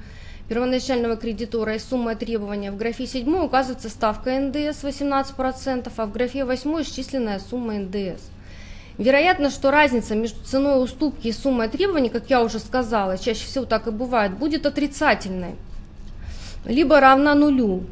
первоначального 0.49 1.17
кредитора 1.17 1.75
и 1.75 1.79
суммой 1.79 2.15
требования. 2.15 2.71
В 2.71 2.77
графе 2.77 3.05
7 3.05 3.43
указывается 3.43 3.89
ставка 3.89 4.39
НДС 4.39 4.83
18%, 4.83 5.91
а 5.95 6.05
в 6.05 6.11
графе 6.11 6.45
8 6.45 6.81
исчисленная 6.81 7.39
сумма 7.39 7.73
НДС. 7.73 8.32
Вероятно, 8.97 9.49
что 9.49 9.71
разница 9.71 10.15
между 10.15 10.43
ценой 10.43 10.83
уступки 10.83 11.27
и 11.27 11.31
суммой 11.31 11.67
требований, 11.67 12.09
как 12.09 12.29
я 12.29 12.43
уже 12.43 12.59
сказала, 12.59 13.17
чаще 13.17 13.45
всего 13.45 13.65
так 13.65 13.87
и 13.87 13.91
бывает, 13.91 14.37
будет 14.37 14.65
отрицательной. 14.65 15.55
либо 16.65 16.99
равна 16.99 17.35
нулю. 17.35 17.83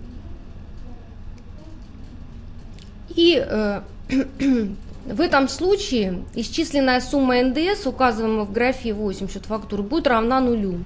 И 3.09 3.43
э, 3.45 3.81
в 5.05 5.21
этом 5.21 5.49
случае 5.49 6.23
исчисленная 6.35 7.01
сумма 7.01 7.41
НДС, 7.41 7.85
указываемая 7.85 8.45
в 8.45 8.51
графе 8.53 8.93
8 8.93 9.29
счет 9.29 9.45
фактуры, 9.45 9.83
будет 9.83 10.07
равна 10.07 10.39
нулю. 10.39 10.83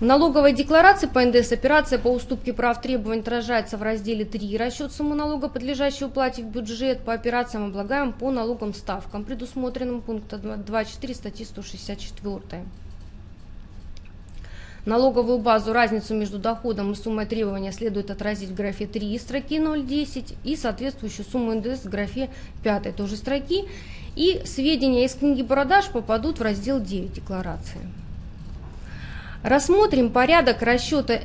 В 0.00 0.04
налоговой 0.04 0.52
декларации 0.52 1.08
по 1.08 1.24
НДС 1.24 1.50
операция 1.50 1.98
по 1.98 2.06
уступке 2.06 2.52
прав 2.52 2.80
требований 2.80 3.20
отражается 3.20 3.76
в 3.76 3.82
разделе 3.82 4.24
3 4.24 4.56
расчет 4.56 4.92
суммы 4.92 5.16
налога, 5.16 5.48
подлежащей 5.48 6.06
уплате 6.06 6.42
в 6.42 6.46
бюджет 6.46 7.00
по 7.00 7.12
операциям, 7.12 7.64
облагаемым 7.64 8.12
по 8.12 8.30
налоговым 8.30 8.74
ставкам, 8.74 9.24
предусмотренным 9.24 10.00
пунктом 10.00 10.40
2.4 10.40 11.14
статьи 11.16 11.44
164. 11.44 12.64
Налоговую 14.86 15.40
базу, 15.40 15.72
разницу 15.72 16.14
между 16.14 16.38
доходом 16.38 16.92
и 16.92 16.94
суммой 16.94 17.26
требования 17.26 17.72
следует 17.72 18.12
отразить 18.12 18.50
в 18.50 18.54
графе 18.54 18.86
3 18.86 19.18
строки 19.18 19.54
0.10 19.54 20.36
и 20.44 20.54
соответствующую 20.54 21.26
сумму 21.26 21.54
НДС 21.54 21.80
в 21.84 21.88
графе 21.88 22.30
5 22.62 22.94
тоже 22.94 23.16
строки. 23.16 23.64
И 24.14 24.42
сведения 24.44 25.06
из 25.06 25.14
книги 25.14 25.42
продаж 25.42 25.88
попадут 25.88 26.38
в 26.38 26.42
раздел 26.42 26.78
9 26.78 27.12
декларации. 27.12 27.80
Рассмотрим 29.42 30.10
порядок 30.10 30.62
расчета 30.62 31.20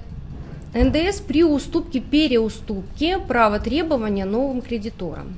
НДС 0.76 1.20
при 1.20 1.44
уступке 1.44 2.00
переуступке 2.00 3.18
права 3.18 3.60
требования 3.60 4.26
новым 4.26 4.62
кредиторам. 4.62 5.38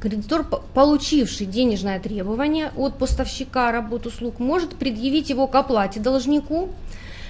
Кредитор, 0.00 0.44
получивший 0.74 1.46
денежное 1.46 1.98
требование 1.98 2.72
от 2.76 2.98
поставщика 2.98 3.72
работ 3.72 4.04
услуг, 4.04 4.38
может 4.38 4.76
предъявить 4.76 5.30
его 5.30 5.46
к 5.46 5.54
оплате 5.54 5.98
должнику, 5.98 6.68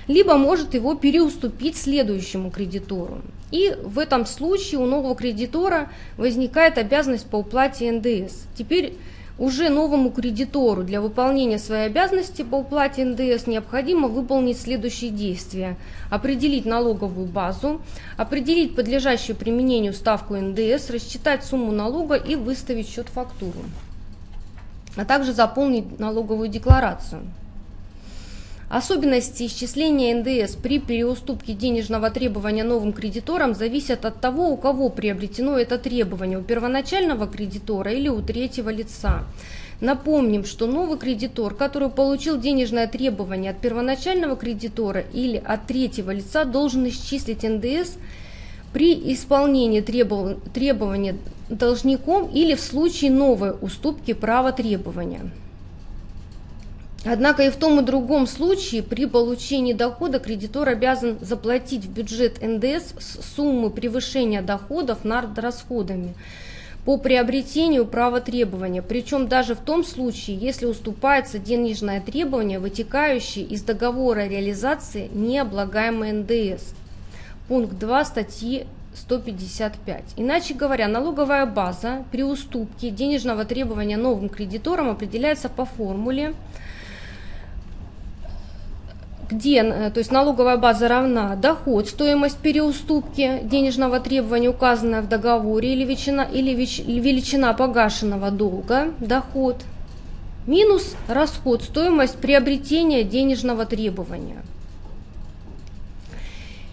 либо 0.08 0.36
может 0.36 0.74
его 0.74 0.96
переуступить 0.96 1.76
следующему 1.76 2.50
кредитору. 2.50 3.22
И 3.52 3.76
в 3.84 4.00
этом 4.00 4.26
случае 4.26 4.80
у 4.80 4.86
нового 4.86 5.14
кредитора 5.14 5.88
возникает 6.16 6.78
обязанность 6.78 7.26
по 7.26 7.36
уплате 7.36 7.92
НДС. 7.92 8.42
Теперь 8.58 8.94
уже 9.38 9.68
новому 9.68 10.10
кредитору 10.10 10.84
для 10.84 11.00
выполнения 11.00 11.58
своей 11.58 11.86
обязанности 11.86 12.42
по 12.42 12.56
уплате 12.56 13.04
НДС 13.04 13.46
необходимо 13.46 14.08
выполнить 14.08 14.60
следующие 14.60 15.10
действия. 15.10 15.76
Определить 16.10 16.64
налоговую 16.64 17.26
базу, 17.26 17.80
определить 18.16 18.76
подлежащую 18.76 19.36
применению 19.36 19.92
ставку 19.92 20.36
НДС, 20.36 20.90
рассчитать 20.90 21.44
сумму 21.44 21.72
налога 21.72 22.14
и 22.14 22.36
выставить 22.36 22.88
счет-фактуру, 22.88 23.58
а 24.96 25.04
также 25.04 25.32
заполнить 25.32 25.98
налоговую 25.98 26.48
декларацию. 26.48 27.22
Особенности 28.74 29.46
исчисления 29.46 30.16
НДС 30.16 30.56
при 30.56 30.80
переуступке 30.80 31.52
денежного 31.52 32.10
требования 32.10 32.64
новым 32.64 32.92
кредиторам 32.92 33.54
зависят 33.54 34.04
от 34.04 34.20
того, 34.20 34.48
у 34.48 34.56
кого 34.56 34.88
приобретено 34.88 35.56
это 35.56 35.78
требование, 35.78 36.40
у 36.40 36.42
первоначального 36.42 37.28
кредитора 37.28 37.92
или 37.92 38.08
у 38.08 38.20
третьего 38.20 38.70
лица. 38.70 39.22
Напомним, 39.80 40.44
что 40.44 40.66
новый 40.66 40.98
кредитор, 40.98 41.54
который 41.54 41.88
получил 41.88 42.36
денежное 42.36 42.88
требование 42.88 43.52
от 43.52 43.58
первоначального 43.58 44.34
кредитора 44.34 45.04
или 45.12 45.36
от 45.36 45.68
третьего 45.68 46.10
лица, 46.10 46.44
должен 46.44 46.88
исчислить 46.88 47.44
НДС 47.44 47.92
при 48.72 48.92
исполнении 49.12 49.82
требования 49.82 51.16
должником 51.48 52.28
или 52.28 52.56
в 52.56 52.60
случае 52.60 53.12
новой 53.12 53.52
уступки 53.52 54.14
права 54.14 54.50
требования. 54.50 55.30
Однако 57.04 57.42
и 57.42 57.50
в 57.50 57.56
том 57.56 57.80
и 57.80 57.82
другом 57.82 58.26
случае 58.26 58.82
при 58.82 59.04
получении 59.06 59.74
дохода 59.74 60.18
кредитор 60.18 60.68
обязан 60.70 61.18
заплатить 61.20 61.84
в 61.84 61.90
бюджет 61.90 62.42
НДС 62.42 62.94
суммы 63.36 63.70
превышения 63.70 64.40
доходов 64.40 65.04
над 65.04 65.38
расходами 65.38 66.14
по 66.86 66.96
приобретению 66.98 67.86
права 67.86 68.20
требования, 68.20 68.82
причем 68.82 69.26
даже 69.26 69.54
в 69.54 69.60
том 69.60 69.84
случае, 69.84 70.36
если 70.36 70.66
уступается 70.66 71.38
денежное 71.38 72.00
требование, 72.00 72.58
вытекающее 72.58 73.44
из 73.44 73.62
договора 73.62 74.26
реализации 74.26 75.08
необлагаемой 75.12 76.12
НДС. 76.12 76.74
Пункт 77.48 77.78
2 77.78 78.04
статьи 78.04 78.66
155. 78.94 80.02
Иначе 80.16 80.54
говоря, 80.54 80.88
налоговая 80.88 81.46
база 81.46 82.04
при 82.10 82.22
уступке 82.22 82.90
денежного 82.90 83.44
требования 83.44 83.96
новым 83.96 84.28
кредиторам 84.28 84.88
определяется 84.90 85.48
по 85.48 85.64
формуле 85.64 86.34
где 89.28 89.62
э, 89.62 89.90
то 89.90 89.98
есть 89.98 90.10
налоговая 90.10 90.56
база 90.56 90.88
равна 90.88 91.36
доход, 91.36 91.88
стоимость 91.88 92.38
переуступки 92.38 93.40
денежного 93.42 94.00
требования, 94.00 94.48
указанная 94.48 95.02
в 95.02 95.08
договоре, 95.08 95.72
или 95.72 95.84
величина, 95.84 96.24
или 96.24 96.54
величина 96.54 97.52
погашенного 97.52 98.30
долга, 98.30 98.88
доход, 99.00 99.62
минус 100.46 100.94
расход, 101.08 101.62
стоимость 101.62 102.18
приобретения 102.18 103.04
денежного 103.04 103.66
требования. 103.66 104.42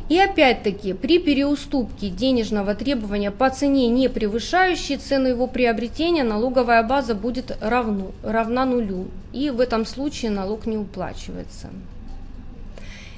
И 0.10 0.20
опять-таки, 0.20 0.92
при 0.92 1.20
переуступке 1.20 2.10
денежного 2.10 2.76
требования 2.76 3.32
по 3.32 3.50
цене, 3.50 3.88
не 3.88 4.10
превышающей 4.10 4.98
цену 4.98 5.30
его 5.30 5.48
приобретения, 5.48 6.26
налоговая 6.26 6.84
база 6.84 7.16
будет 7.16 7.58
равну, 7.62 8.12
равна 8.22 8.66
нулю. 8.66 9.08
И 9.32 9.50
в 9.52 9.62
этом 9.62 9.86
случае 9.86 10.32
налог 10.32 10.66
не 10.66 10.76
уплачивается. 10.76 11.70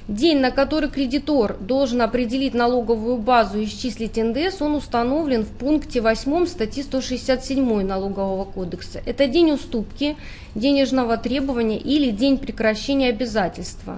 День, 0.06 0.40
на 0.40 0.50
который 0.50 0.90
кредитор 0.90 1.56
должен 1.58 2.02
определить 2.02 2.52
налоговую 2.52 3.16
базу 3.16 3.58
и 3.58 3.64
исчислить 3.64 4.18
НДС, 4.18 4.60
он 4.60 4.74
установлен 4.74 5.44
в 5.44 5.48
пункте 5.48 6.02
8 6.02 6.46
статьи 6.46 6.82
167 6.82 7.82
Налогового 7.86 8.44
кодекса. 8.44 9.00
Это 9.06 9.26
день 9.26 9.52
уступки 9.52 10.16
денежного 10.54 11.16
требования 11.16 11.78
или 11.78 12.10
день 12.10 12.36
прекращения 12.36 13.08
обязательства 13.08 13.96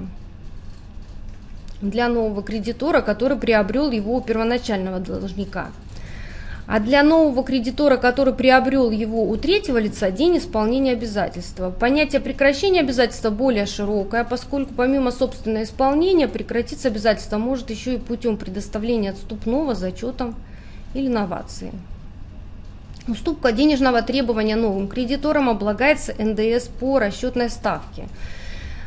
для 1.82 2.08
нового 2.08 2.40
кредитора, 2.44 3.00
который 3.00 3.36
приобрел 3.36 3.90
его 3.90 4.16
у 4.16 4.20
первоначального 4.20 5.00
должника. 5.00 5.72
А 6.66 6.80
для 6.80 7.04
нового 7.04 7.44
кредитора, 7.44 7.96
который 7.96 8.34
приобрел 8.34 8.90
его 8.90 9.28
у 9.28 9.36
третьего 9.36 9.78
лица, 9.78 10.10
день 10.10 10.38
исполнения 10.38 10.92
обязательства. 10.92 11.70
Понятие 11.70 12.20
прекращения 12.20 12.80
обязательства 12.80 13.30
более 13.30 13.66
широкое, 13.66 14.24
поскольку 14.24 14.74
помимо 14.74 15.12
собственного 15.12 15.62
исполнения 15.62 16.26
прекратиться 16.26 16.88
обязательство 16.88 17.38
может 17.38 17.70
еще 17.70 17.94
и 17.94 17.98
путем 17.98 18.36
предоставления 18.36 19.10
отступного 19.10 19.76
зачетом 19.76 20.34
или 20.92 21.08
новации. 21.08 21.70
Уступка 23.06 23.52
денежного 23.52 24.02
требования 24.02 24.56
новым 24.56 24.88
кредиторам 24.88 25.48
облагается 25.48 26.14
НДС 26.18 26.66
по 26.66 26.98
расчетной 26.98 27.48
ставке– 27.48 28.08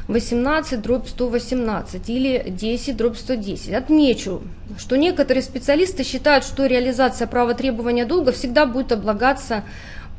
18 0.09 0.81
дробь 0.81 1.07
118 1.07 2.09
или 2.09 2.43
10 2.49 2.97
дробь 2.97 3.15
110. 3.15 3.73
Отмечу, 3.73 4.41
что 4.77 4.95
некоторые 4.97 5.43
специалисты 5.43 6.03
считают, 6.03 6.43
что 6.43 6.65
реализация 6.65 7.27
права 7.27 7.53
требования 7.53 8.05
долга 8.05 8.31
всегда 8.31 8.65
будет 8.65 8.91
облагаться 8.91 9.63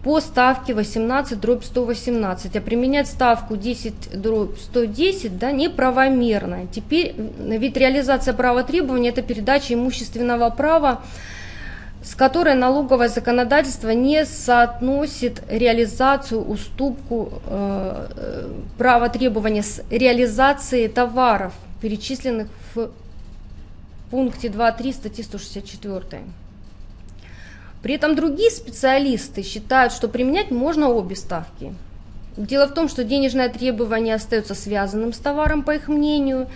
по 0.05 0.21
ставке 0.21 0.75
18 0.75 1.41
дробь 1.41 1.65
118, 1.65 2.57
а 2.57 2.61
применять 2.61 3.09
ставку 3.09 3.57
10 3.57 4.21
дробь 4.23 4.57
110 4.57 5.39
да, 5.39 5.51
неправомерно. 5.51 6.69
Теперь 6.73 7.15
ведь 7.17 7.77
реализация 7.77 8.33
права 8.33 8.63
требования– 8.63 9.09
это 9.11 9.23
передача 9.23 9.75
имущественного 9.75 10.51
права 10.51 11.03
с 12.03 12.15
которой 12.15 12.55
налоговое 12.55 13.09
законодательство 13.09 13.91
не 13.91 14.25
соотносит 14.25 15.43
реализацию, 15.49 16.43
уступку 16.43 17.41
э, 17.47 18.07
э 18.17 18.51
права 18.79 19.11
требования 19.11 19.63
с 19.63 19.83
реализацией 19.91 20.89
товаров, 20.89 21.53
перечисленных 21.83 22.49
в 22.75 22.91
пункте 24.11 24.49
2.3 24.49 24.93
статьи 24.95 25.23
164. 25.23 26.23
При 27.83 27.95
этом 27.95 28.15
другие 28.15 28.51
специалисты 28.51 29.43
считают, 29.43 29.93
что 29.93 30.09
применять 30.09 30.51
можно 30.51 30.89
обе 30.89 31.17
ставки. 31.17 31.75
Дело 32.37 32.67
в 32.67 32.75
том, 32.75 32.89
что 32.89 33.05
денежное 33.05 33.49
требование 33.49 34.15
остается 34.15 34.55
связанным 34.55 35.13
с 35.13 35.19
товаром, 35.19 35.63
по 35.63 35.73
их 35.73 35.89
мнению, 35.89 36.49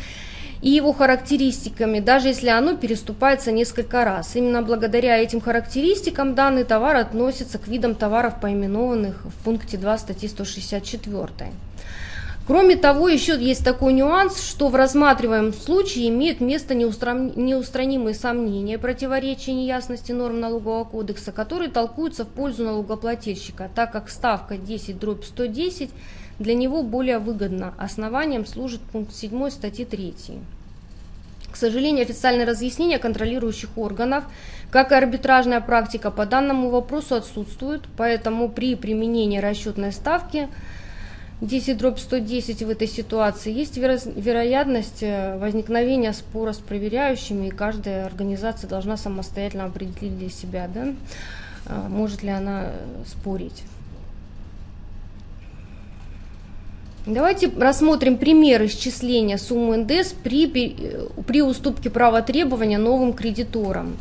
и 0.64 0.70
его 0.70 0.94
характеристиками, 0.94 2.00
даже 2.00 2.28
если 2.28 2.48
оно 2.48 2.74
переступается 2.74 3.52
несколько 3.52 4.02
раз. 4.02 4.34
Именно 4.34 4.62
благодаря 4.62 5.18
этим 5.18 5.42
характеристикам 5.42 6.34
данный 6.34 6.64
товар 6.64 6.96
относится 6.96 7.58
к 7.58 7.68
видам 7.68 7.94
товаров, 7.94 8.40
поименованных 8.40 9.26
в 9.26 9.44
пункте 9.44 9.76
2 9.76 9.98
статьи 9.98 10.26
164. 10.26 11.52
Кроме 12.46 12.76
того, 12.76 13.08
еще 13.08 13.38
есть 13.38 13.62
такой 13.62 13.92
нюанс, 13.92 14.40
что 14.40 14.68
в 14.68 14.74
рассматриваемом 14.74 15.52
случае 15.52 16.08
имеют 16.08 16.40
место 16.40 16.74
неустранимые 16.74 18.14
сомнения, 18.14 18.78
противоречия 18.78 19.52
неясности 19.52 20.12
норм 20.12 20.40
налогового 20.40 20.84
кодекса, 20.84 21.30
которые 21.30 21.70
толкуются 21.70 22.24
в 22.24 22.28
пользу 22.28 22.64
налогоплательщика, 22.64 23.70
так 23.74 23.92
как 23.92 24.08
ставка 24.08 24.56
10 24.56 24.98
дробь 24.98 25.24
110 25.24 25.90
для 26.38 26.54
него 26.54 26.82
более 26.82 27.18
выгодна. 27.18 27.74
Основанием 27.78 28.46
служит 28.46 28.80
пункт 28.80 29.14
7 29.14 29.50
статьи 29.50 29.84
3. 29.84 30.14
К 31.54 31.56
сожалению, 31.56 32.02
официальные 32.02 32.48
разъяснения 32.48 32.98
контролирующих 32.98 33.78
органов, 33.78 34.24
как 34.72 34.90
и 34.90 34.96
арбитражная 34.96 35.60
практика 35.60 36.10
по 36.10 36.26
данному 36.26 36.68
вопросу 36.68 37.14
отсутствуют, 37.14 37.84
поэтому 37.96 38.48
при 38.48 38.74
применении 38.74 39.38
расчетной 39.38 39.92
ставки 39.92 40.48
10 41.40 41.78
дробь 41.78 42.00
110 42.00 42.64
в 42.64 42.70
этой 42.70 42.88
ситуации 42.88 43.52
есть 43.52 43.78
веро- 43.78 44.20
вероятность 44.20 45.04
э, 45.04 45.38
возникновения 45.38 46.12
спора 46.12 46.54
с 46.54 46.58
проверяющими, 46.58 47.46
и 47.46 47.50
каждая 47.50 48.04
организация 48.04 48.68
должна 48.68 48.96
самостоятельно 48.96 49.66
определить 49.66 50.18
для 50.18 50.30
себя, 50.30 50.68
да, 50.74 50.86
э, 51.66 51.88
может 51.88 52.24
ли 52.24 52.30
она 52.30 52.72
спорить. 53.06 53.62
Давайте 57.06 57.50
рассмотрим 57.58 58.16
пример 58.16 58.64
исчисления 58.64 59.36
суммы 59.36 59.76
НДС 59.76 60.14
при, 60.22 60.46
при 61.26 61.42
уступке 61.42 61.90
права 61.90 62.22
требования 62.22 62.78
новым 62.78 63.12
кредиторам. 63.12 63.98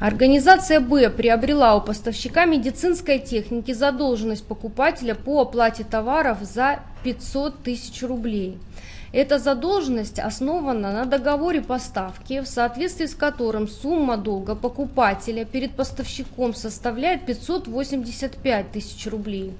Организация 0.00 0.80
Б 0.80 1.08
приобрела 1.08 1.76
у 1.76 1.80
поставщика 1.80 2.46
медицинской 2.46 3.20
техники 3.20 3.72
задолженность 3.72 4.44
покупателя 4.44 5.14
по 5.14 5.42
оплате 5.42 5.84
товаров 5.84 6.38
за 6.40 6.80
500 7.04 7.62
тысяч 7.62 8.02
рублей. 8.02 8.58
Эта 9.12 9.38
задолженность 9.38 10.18
основана 10.18 10.90
на 10.92 11.04
договоре 11.04 11.60
поставки, 11.60 12.40
в 12.40 12.48
соответствии 12.48 13.06
с 13.06 13.14
которым 13.14 13.68
сумма 13.68 14.16
долга 14.16 14.56
покупателя 14.56 15.44
перед 15.44 15.76
поставщиком 15.76 16.54
составляет 16.56 17.24
585 17.24 18.72
тысяч 18.72 19.06
рублей. 19.06 19.52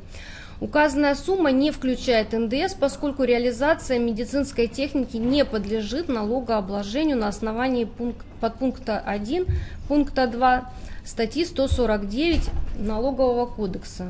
Указанная 0.62 1.16
сумма 1.16 1.51
не 1.51 1.72
включает 1.72 2.33
НДС, 2.33 2.75
поскольку 2.75 3.25
реализация 3.25 3.98
медицинской 3.98 4.68
техники 4.68 5.16
не 5.16 5.44
подлежит 5.44 6.09
налогообложению 6.09 7.16
на 7.16 7.27
основании 7.27 7.85
пункт, 7.85 8.25
подпункта 8.40 9.01
1 9.01 9.44
пункта 9.88 10.29
2 10.29 10.70
статьи 11.05 11.44
149 11.44 12.48
Налогового 12.79 13.46
кодекса. 13.46 14.07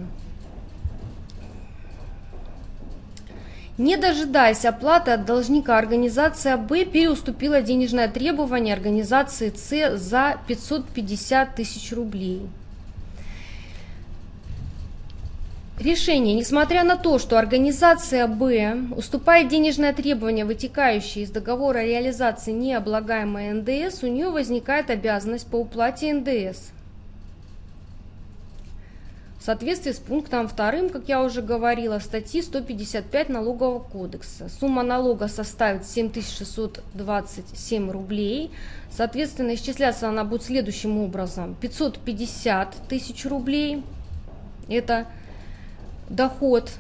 Не 3.79 3.97
дожидаясь 3.97 4.67
оплаты 4.67 5.13
от 5.13 5.25
должника, 5.25 5.79
организация 5.79 6.59
Б 6.59 6.85
переуступила 6.85 7.63
денежное 7.63 8.09
требование 8.09 8.75
организации 8.75 9.51
С 9.57 9.97
за 9.97 10.37
550 10.47 11.55
тысяч 11.55 11.95
рублей. 11.95 12.43
Решение. 15.83 16.35
Несмотря 16.35 16.85
на 16.85 16.97
то, 16.97 17.19
что 17.19 17.41
организация 17.41 18.29
Б 18.29 18.77
уступает 18.97 19.49
денежное 19.49 19.93
требование, 19.93 20.45
вытекающее 20.45 21.25
из 21.25 21.33
договора 21.33 21.79
о 21.79 21.85
реализации 21.85 22.53
необлагаемой 22.53 23.53
НДС, 23.53 24.05
у 24.05 24.07
нее 24.07 24.31
возникает 24.31 24.91
обязанность 24.91 25.49
по 25.49 25.57
уплате 25.57 26.15
НДС. 26.15 26.69
В 29.41 29.45
соответствии 29.45 29.91
с 29.91 29.99
пунктом 29.99 30.47
2, 30.47 30.89
как 30.91 31.09
я 31.09 31.21
уже 31.21 31.43
говорила, 31.43 31.99
статьи 31.99 32.43
155 32.43 33.29
Налогового 33.29 33.81
кодекса. 33.81 34.49
Сумма 34.61 34.85
налога 34.85 35.27
составит 35.27 35.85
7627 35.85 37.91
рублей. 37.91 38.53
Соответственно, 38.97 39.57
исчисляться 39.57 40.09
она 40.09 40.23
будет 40.23 40.45
следующим 40.45 40.99
образом. 40.99 41.57
550 41.61 42.87
тысяч 42.89 43.27
рублей. 43.27 43.83
Это 44.69 45.09
доход 46.13 46.71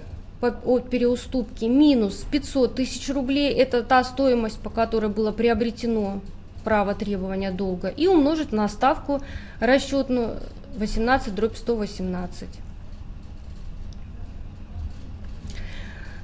от 0.40 0.90
переуступки 0.90 1.66
минус 1.66 2.24
500 2.30 2.74
тысяч 2.74 3.08
рублей, 3.10 3.52
это 3.54 3.82
та 3.82 4.02
стоимость, 4.02 4.58
по 4.58 4.70
которой 4.70 5.08
было 5.08 5.30
приобретено 5.30 6.20
право 6.64 6.94
требования 6.94 7.52
долга, 7.52 7.88
и 7.88 8.06
умножить 8.08 8.52
на 8.52 8.68
ставку 8.68 9.20
расчетную 9.60 10.36
18 10.76 11.34
дробь 11.34 11.56
118. 11.56 12.48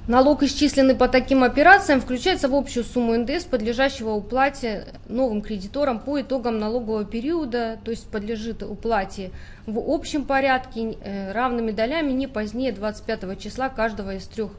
Налог, 0.09 0.41
исчисленный 0.41 0.95
по 0.95 1.07
таким 1.07 1.43
операциям, 1.43 2.01
включается 2.01 2.49
в 2.49 2.55
общую 2.55 2.83
сумму 2.83 3.15
НДС, 3.15 3.43
подлежащего 3.43 4.09
уплате 4.09 4.87
новым 5.07 5.43
кредиторам 5.43 5.99
по 5.99 6.19
итогам 6.19 6.57
налогового 6.57 7.05
периода, 7.05 7.77
то 7.85 7.91
есть 7.91 8.07
подлежит 8.07 8.63
уплате 8.63 9.29
в 9.67 9.77
общем 9.77 10.25
порядке 10.25 10.97
э, 11.03 11.31
равными 11.31 11.69
долями 11.69 12.11
не 12.11 12.25
позднее 12.25 12.71
25 12.71 13.39
числа 13.39 13.69
каждого 13.69 14.15
из 14.15 14.25
трех 14.25 14.49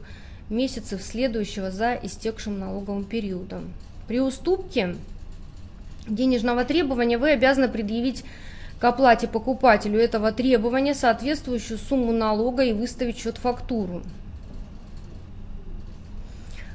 месяцев 0.49 1.01
следующего 1.01 1.69
за 1.69 1.95
истекшим 2.01 2.57
налоговым 2.57 3.03
периодом. 3.03 3.73
При 4.07 4.21
уступке 4.21 4.95
денежного 6.07 6.63
требования 6.63 7.17
вы 7.17 7.31
обязаны 7.31 7.67
предъявить 7.67 8.23
к 8.79 8.83
оплате 8.85 9.27
покупателю 9.27 9.99
этого 9.99 10.31
требования 10.31 10.95
соответствующую 10.95 11.77
сумму 11.77 12.13
налога 12.13 12.63
и 12.63 12.71
выставить 12.71 13.17
счет-фактуру. 13.17 14.01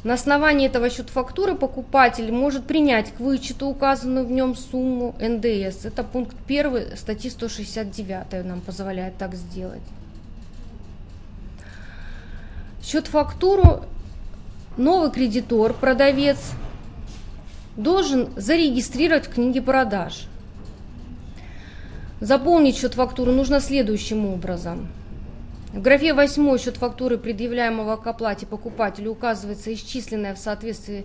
На 0.07 0.15
основании 0.15 0.69
этого 0.69 0.89
счет-фактуры 0.89 1.57
покупатель 1.57 2.31
может 2.31 2.65
принять 2.65 3.13
к 3.13 3.19
вычету 3.19 3.67
указанную 3.67 4.25
в 4.25 4.31
нем 4.31 4.55
сумму 4.55 5.17
НДС. 5.19 5.85
Это 5.85 6.05
пункт 6.05 6.37
1 6.47 6.97
статьи 6.97 7.29
169 7.29 8.45
нам 8.45 8.61
позволяет 8.61 9.17
так 9.17 9.35
сделать. 9.35 9.83
Счет-фактуру 12.85 13.83
новый 14.77 15.11
кредитор, 15.11 15.75
продавец, 15.75 16.39
должен 17.77 18.29
зарегистрировать 18.37 19.27
в 19.27 19.35
книге 19.35 19.61
продаж. 19.61 20.29
Заполнить 22.21 22.77
счет-фактуру 22.77 23.33
нужно 23.33 23.59
следующим 23.59 24.25
образом– 24.27 24.87
в 25.77 25.83
графе 25.83 26.15
8 26.15 26.59
счет 26.59 26.79
фактуры, 26.79 27.19
предъявляемого 27.19 27.97
к 27.97 28.07
оплате 28.07 28.47
покупателю, 28.47 29.11
указывается 29.11 29.75
исчисленная 29.75 30.35
в 30.35 30.39
соответствии 30.39 31.05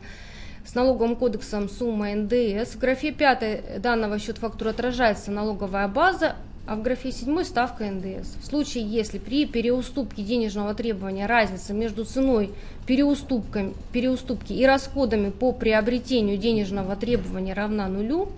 с 0.66 0.76
налоговым 0.76 1.18
кодексом 1.18 1.68
сумма 1.68 2.16
НДС. 2.16 2.76
В 2.76 2.80
графе 2.80 3.12
5 3.12 3.82
данного 3.82 4.18
счет 4.18 4.38
фактуры 4.38 4.70
отражается 4.70 5.30
налоговая 5.30 5.90
база, 5.90 6.38
а 6.66 6.78
в 6.78 6.84
графе 6.84 7.12
7 7.12 7.44
ставка 7.44 7.84
НДС. 7.84 8.36
В 8.42 8.46
случае, 8.46 8.86
если 8.86 9.18
при 9.18 9.46
переуступке 9.46 10.24
денежного 10.24 10.74
требования 10.74 11.26
разница 11.26 11.74
между 11.74 12.06
ценой 12.06 12.52
переуступки 12.88 14.54
и 14.54 14.66
расходами 14.66 15.32
по 15.32 15.52
приобретению 15.52 16.38
денежного 16.38 16.96
требования 16.96 17.54
равна 17.54 17.90
нулю, 17.90 18.30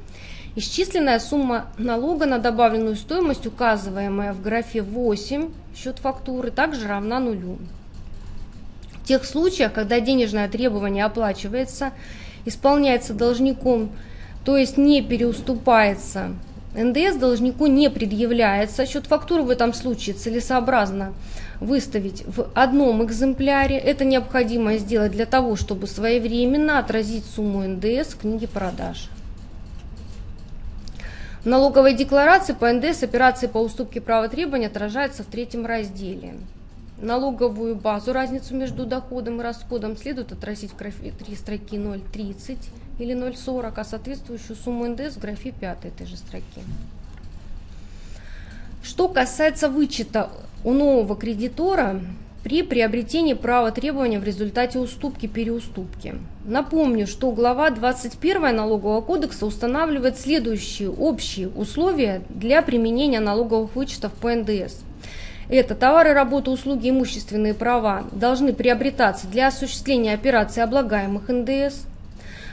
Исчисленная 0.56 1.20
сумма 1.20 1.66
налога 1.80 2.28
на 2.28 2.38
добавленную 2.38 2.96
стоимость, 2.96 3.48
указываемая 3.48 4.34
в 4.34 4.42
графе 4.42 4.84
8, 4.84 5.50
счет 5.76 5.98
фактуры, 5.98 6.52
также 6.52 6.88
равна 6.88 7.20
нулю. 7.20 7.58
В 9.02 9.08
тех 9.08 9.26
случаях, 9.26 9.74
когда 9.74 10.00
денежное 10.00 10.48
требование 10.48 11.06
оплачивается, 11.06 11.92
исполняется 12.46 13.14
должником, 13.14 13.90
то 14.46 14.56
есть 14.56 14.78
не 14.78 15.02
переуступается, 15.02 16.36
НДС 16.76 17.18
должнику 17.18 17.68
не 17.68 17.90
предъявляется. 17.90 18.86
Счет 18.86 19.06
фактуры 19.06 19.44
в 19.44 19.50
этом 19.50 19.74
случае 19.74 20.16
целесообразно 20.16 21.14
выставить 21.60 22.24
в 22.26 22.48
одном 22.56 23.04
экземпляре. 23.04 23.78
Это 23.78 24.06
необходимо 24.06 24.78
сделать 24.78 25.12
для 25.12 25.26
того, 25.26 25.56
чтобы 25.56 25.88
своевременно 25.88 26.80
отразить 26.80 27.26
сумму 27.26 27.68
НДС 27.68 28.14
в 28.14 28.18
книге 28.20 28.48
продаж. 28.48 29.10
В 31.44 31.46
налоговой 31.46 31.94
декларации 31.94 32.54
по 32.54 32.72
НДС 32.72 33.04
операции 33.04 33.48
по 33.48 33.58
уступке 33.58 34.00
права 34.00 34.30
требования 34.30 34.68
отражаются 34.68 35.24
в 35.24 35.26
третьем 35.26 35.66
разделе. 35.66 36.36
Налоговую 37.02 37.76
базу, 37.76 38.14
разницу 38.14 38.56
между 38.56 38.86
доходом 38.86 39.42
и 39.42 39.44
расходом 39.44 39.98
следует 39.98 40.32
отразить 40.32 40.72
в 40.72 40.78
графе 40.78 41.12
3 41.12 41.36
строки 41.36 41.76
0,30 41.76 42.58
или 42.98 43.14
0,40, 43.14 43.74
а 43.76 43.84
соответствующую 43.84 44.56
сумму 44.56 44.88
НДС 44.88 45.18
в 45.18 45.20
графе 45.20 45.52
5 45.52 45.84
этой 45.84 46.08
же 46.08 46.16
строки. 46.16 46.62
Что 48.82 49.10
касается 49.10 49.68
вычета 49.68 50.30
у 50.64 50.72
нового 50.72 51.18
кредитора, 51.18 52.00
при 52.44 52.62
приобретении 52.62 53.34
права 53.34 53.72
требования 53.72 54.20
в 54.20 54.24
результате 54.26 54.78
уступки 54.78 55.28
переуступки. 55.28 56.16
Напомню, 56.44 57.08
что 57.08 57.32
глава 57.32 57.70
21 57.70 58.54
налогового 58.54 59.00
кодекса 59.00 59.46
устанавливает 59.46 60.20
следующие 60.20 60.90
общие 60.90 61.48
условия 61.48 62.22
для 62.30 62.62
применения 62.62 63.22
налоговых 63.22 63.76
вычетов 63.78 64.12
по 64.14 64.36
НДС. 64.36 64.82
Это 65.50 65.74
товары, 65.74 66.14
работы, 66.14 66.52
услуги, 66.52 66.90
имущественные 66.90 67.54
права 67.54 68.04
должны 68.12 68.52
приобретаться 68.52 69.28
для 69.28 69.48
осуществления 69.48 70.14
операций 70.14 70.64
облагаемых 70.64 71.30
НДС. 71.30 71.86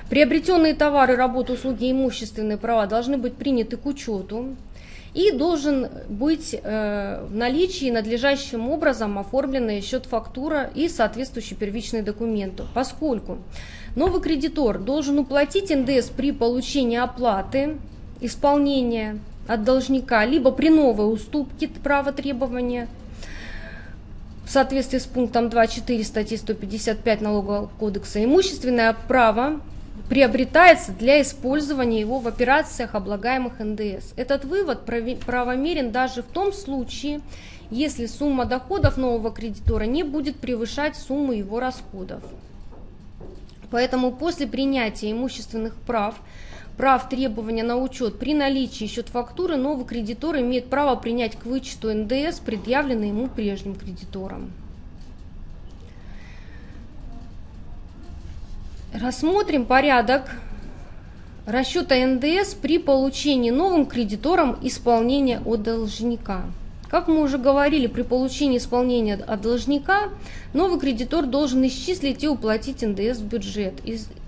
Приобретенные 0.08 0.74
товары, 0.74 1.16
работы, 1.16 1.52
услуги, 1.54 1.90
имущественные 1.90 2.58
права 2.58 2.86
должны 2.86 3.16
быть 3.16 3.34
приняты 3.34 3.76
к 3.76 3.86
учету 3.86 4.56
и 5.14 5.32
должен 5.32 5.88
быть 6.08 6.54
э, 6.54 7.24
в 7.28 7.34
наличии 7.34 7.90
надлежащим 7.90 8.68
образом 8.68 9.18
оформленный 9.18 9.80
счет 9.80 10.06
фактура 10.06 10.70
и 10.74 10.88
соответствующий 10.88 11.56
первичный 11.56 12.02
документ, 12.02 12.62
поскольку 12.74 13.38
Новый 13.96 14.22
кредитор 14.22 14.78
должен 14.78 15.18
уплатить 15.18 15.70
НДС 15.70 16.10
при 16.10 16.30
получении 16.30 16.98
оплаты 16.98 17.76
исполнения 18.20 19.18
от 19.48 19.64
должника, 19.64 20.24
либо 20.24 20.52
при 20.52 20.70
новой 20.70 21.12
уступке 21.12 21.66
права 21.66 22.12
требования 22.12 22.88
в 24.44 24.50
соответствии 24.50 24.98
с 24.98 25.06
пунктом 25.06 25.46
2.4 25.46 26.04
статьи 26.04 26.36
155 26.36 27.20
Налогового 27.20 27.70
кодекса 27.78 28.22
имущественное 28.22 28.96
право 29.08 29.60
приобретается 30.10 30.90
для 30.90 31.22
использования 31.22 32.00
его 32.00 32.18
в 32.18 32.26
операциях, 32.26 32.96
облагаемых 32.96 33.60
НДС. 33.60 34.12
Этот 34.16 34.44
вывод 34.44 34.84
правомерен 34.84 35.92
даже 35.92 36.24
в 36.24 36.26
том 36.26 36.52
случае, 36.52 37.20
если 37.70 38.06
сумма 38.06 38.44
доходов 38.44 38.96
нового 38.96 39.30
кредитора 39.30 39.84
не 39.84 40.02
будет 40.02 40.34
превышать 40.34 40.96
сумму 40.96 41.32
его 41.32 41.60
расходов. 41.60 42.24
Поэтому 43.70 44.10
после 44.10 44.48
принятия 44.48 45.12
имущественных 45.12 45.76
прав, 45.76 46.16
прав 46.76 47.08
требования 47.08 47.62
на 47.62 47.76
учет 47.76 48.18
при 48.18 48.34
наличии 48.34 48.86
счет-фактуры, 48.86 49.56
новый 49.56 49.86
кредитор 49.86 50.38
имеет 50.38 50.68
право 50.70 50.96
принять 50.96 51.36
к 51.36 51.46
вычету 51.46 51.94
НДС, 51.94 52.40
предъявленный 52.40 53.10
ему 53.10 53.28
прежним 53.28 53.76
кредитором. 53.76 54.50
Рассмотрим 58.92 59.66
порядок 59.66 60.28
расчета 61.46 61.94
НДС 61.94 62.54
при 62.54 62.78
получении 62.78 63.50
новым 63.50 63.86
кредитором 63.86 64.58
исполнения 64.62 65.40
от 65.44 65.62
должника. 65.62 66.42
Как 66.88 67.06
мы 67.06 67.22
уже 67.22 67.38
говорили, 67.38 67.86
при 67.86 68.02
получении 68.02 68.58
исполнения 68.58 69.14
от 69.14 69.42
должника 69.42 70.08
новый 70.54 70.80
кредитор 70.80 71.26
должен 71.26 71.64
исчислить 71.68 72.24
и 72.24 72.28
уплатить 72.28 72.82
НДС 72.82 73.20
в 73.20 73.26
бюджет. 73.26 73.74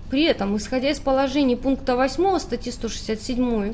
При 0.09 0.23
этом, 0.23 0.55
исходя 0.55 0.91
из 0.91 0.99
положений 0.99 1.57
пункта 1.57 1.97
8 1.97 2.39
статьи 2.39 2.71
167, 2.71 3.73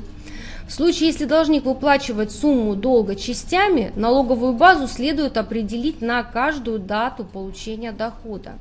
в 0.66 0.72
случае, 0.72 1.10
если 1.10 1.24
должник 1.24 1.66
выплачивает 1.66 2.32
сумму 2.32 2.74
долга 2.74 3.14
частями, 3.14 3.92
налоговую 3.94 4.54
базу 4.54 4.88
следует 4.88 5.36
определить 5.36 6.00
на 6.00 6.24
каждую 6.24 6.80
дату 6.80 7.24
получения 7.24 7.92
дохода. 7.92 8.54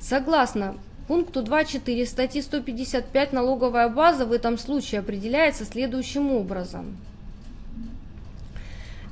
Согласно 0.00 0.74
пункту 1.12 1.42
2.4 1.42 2.06
статьи 2.06 2.40
155 2.40 3.32
налоговая 3.34 3.88
база 3.90 4.24
в 4.24 4.32
этом 4.32 4.56
случае 4.56 5.00
определяется 5.00 5.66
следующим 5.66 6.32
образом– 6.32 6.96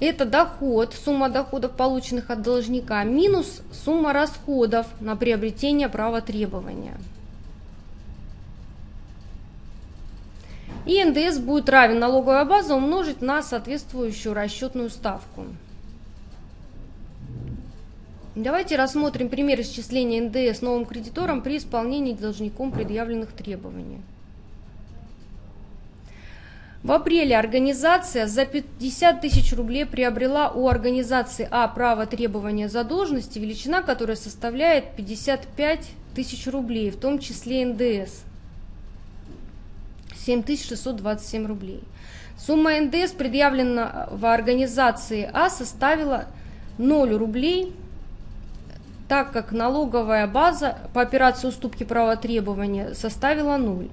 это 0.00 0.24
доход, 0.24 0.94
сумма 0.94 1.28
доходов, 1.28 1.72
полученных 1.72 2.30
от 2.30 2.40
должника, 2.40 3.04
минус 3.04 3.60
сумма 3.70 4.14
расходов 4.14 4.86
на 4.98 5.14
приобретение 5.14 5.90
права 5.90 6.22
требования. 6.22 6.96
И 10.86 11.04
НДС 11.04 11.36
будет 11.36 11.68
равен 11.68 11.98
налоговая 11.98 12.46
база 12.46 12.74
умножить 12.74 13.20
на 13.20 13.42
соответствующую 13.42 14.32
расчетную 14.32 14.88
ставку. 14.88 15.44
Давайте 18.37 18.77
рассмотрим 18.77 19.29
пример 19.29 19.61
исчисления 19.61 20.23
НДС 20.23 20.62
новым 20.62 20.87
кредитором 20.87 21.43
при 21.43 21.57
исполнении 21.57 22.14
должником 22.14 22.71
предъявленных 22.71 23.33
требований. 23.33 24.03
В 26.85 26.93
апреле 26.93 27.37
организация 27.37 28.29
за 28.29 28.47
50 28.47 29.21
тысяч 29.21 29.53
рублей 29.53 29.85
приобрела 29.85 30.51
у 30.51 30.69
организации 30.69 31.47
А 31.51 31.66
право 31.66 32.07
требования 32.07 32.69
задолженности, 32.69 33.40
величина 33.40 33.83
которой 33.83 34.16
составляет 34.16 34.95
55 34.95 35.88
тысяч 36.14 36.47
рублей, 36.47 36.90
в 36.90 36.97
том 37.01 37.19
числе 37.19 37.66
НДС. 37.66 38.23
7627 40.25 41.47
рублей. 41.47 41.83
Сумма 42.38 42.81
НДС, 42.81 43.11
предъявленная 43.11 44.09
в 44.12 44.25
организации 44.25 45.29
А, 45.33 45.51
составила 45.51 46.27
0 46.79 47.11
рублей, 47.16 47.75
так 49.11 49.33
как 49.33 49.51
налоговая 49.51 50.29
база 50.29 50.79
по 50.94 51.03
операции 51.03 51.49
уступки 51.49 51.83
права 51.83 52.14
требования 52.14 52.94
составила 52.94 53.57
0. 53.57 53.88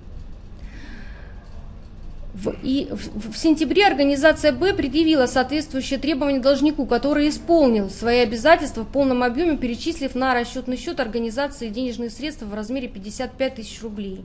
В, 2.36 2.54
и 2.62 2.88
в, 2.92 3.32
в 3.32 3.36
сентябре 3.36 3.88
организация 3.88 4.52
Б 4.52 4.76
предъявила 4.76 5.26
соответствующее 5.26 5.98
требование 5.98 6.40
должнику, 6.40 6.86
который 6.86 7.30
исполнил 7.30 7.90
свои 7.90 8.20
обязательства 8.20 8.84
в 8.84 8.90
полном 8.90 9.24
объеме, 9.24 9.58
перечислив 9.58 10.14
на 10.14 10.36
расчетный 10.36 10.78
счет 10.78 11.00
организации 11.00 11.70
денежные 11.70 12.12
средства 12.12 12.46
в 12.46 12.54
размере 12.54 12.88
55 12.88 13.56
тысяч 13.56 13.82
рублей. 13.82 14.24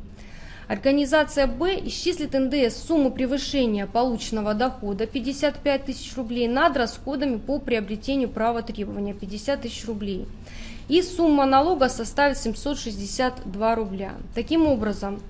Организация 0.68 1.46
Б 1.46 1.80
исчислит 1.86 2.34
НДС 2.34 2.86
сумму 2.86 3.10
превышения 3.10 3.86
полученного 3.86 4.52
дохода 4.52 5.06
55 5.06 5.86
тысяч 5.86 6.14
рублей 6.18 6.48
над 6.48 6.76
расходами 6.76 7.38
по 7.38 7.58
приобретению 7.60 8.28
права 8.28 8.60
требования 8.60 9.14
50 9.14 9.62
тысяч 9.62 9.86
рублей. 9.86 10.26
И 10.88 11.02
сумма 11.02 11.46
налога 11.46 11.88
составит 11.88 12.38
762 12.38 13.74
рубля. 13.74 14.12
Таким 14.34 14.66
образом, 14.66 15.20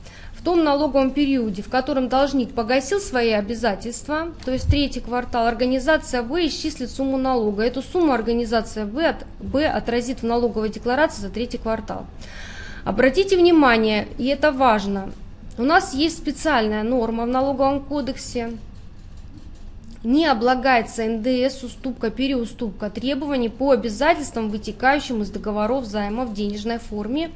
в 0.42 0.44
том 0.44 0.64
налоговом 0.64 1.12
периоде, 1.12 1.62
в 1.62 1.68
котором 1.68 2.08
должник 2.08 2.52
погасил 2.52 2.98
свои 2.98 3.30
обязательства, 3.30 4.32
то 4.44 4.50
есть 4.50 4.68
третий 4.68 5.00
квартал, 5.00 5.46
организация 5.46 6.22
В 6.22 6.36
исчислит 6.46 6.90
сумму 6.90 7.16
налога. 7.16 7.62
Эту 7.62 7.82
сумму 7.82 8.12
организация 8.12 8.86
В, 8.86 8.98
от, 8.98 9.24
отразит 9.54 10.22
в 10.22 10.26
налоговой 10.26 10.70
декларации 10.70 11.22
за 11.22 11.30
третий 11.30 11.58
квартал. 11.58 12.06
Обратите 12.84 13.36
внимание, 13.36 14.08
и 14.18 14.26
это 14.26 14.50
важно, 14.50 15.12
у 15.58 15.62
нас 15.62 15.94
есть 15.94 16.18
специальная 16.18 16.82
норма 16.82 17.24
в 17.24 17.28
налоговом 17.28 17.80
кодексе, 17.80 18.52
не 20.04 20.26
облагается 20.26 21.04
НДС 21.04 21.62
уступка, 21.62 22.10
переуступка 22.10 22.90
требований 22.90 23.48
по 23.48 23.70
обязательствам, 23.70 24.50
вытекающим 24.50 25.22
из 25.22 25.30
договоров 25.30 25.84
займа 25.84 26.24
в 26.24 26.34
денежной 26.34 26.78
форме 26.78 27.30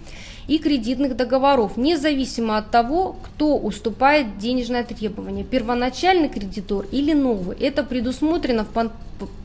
и 0.49 0.59
кредитных 0.59 1.17
договоров, 1.17 1.77
независимо 1.77 2.59
от 2.59 2.71
того, 2.71 3.17
кто 3.23 3.57
уступает 3.57 4.39
денежное 4.39 4.83
требование, 4.85 5.45
первоначальный 5.45 6.29
кредитор 6.29 6.87
или 6.91 7.13
новый. 7.13 7.57
Это 7.59 7.85
предусмотрено 7.85 8.65
в 8.65 8.91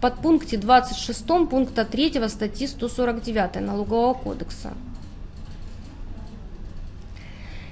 подпункте 0.01 0.57
26 0.57 1.25
пункта 1.49 1.85
3 1.85 2.27
статьи 2.27 2.67
149 2.67 3.61
Налогового 3.61 4.15
кодекса. 4.15 4.73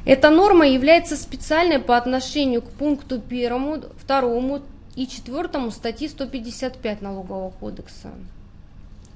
Эта 0.05 0.29
норма 0.29 0.67
является 0.67 1.17
специальной 1.17 1.79
по 1.79 1.97
отношению 1.97 2.61
к 2.61 2.69
пункту 2.69 3.21
1, 3.29 3.83
2 4.07 4.61
и 4.99 5.07
4 5.07 5.71
статьи 5.71 6.09
155 6.09 7.01
Налогового 7.01 7.51
кодекса. 7.51 8.09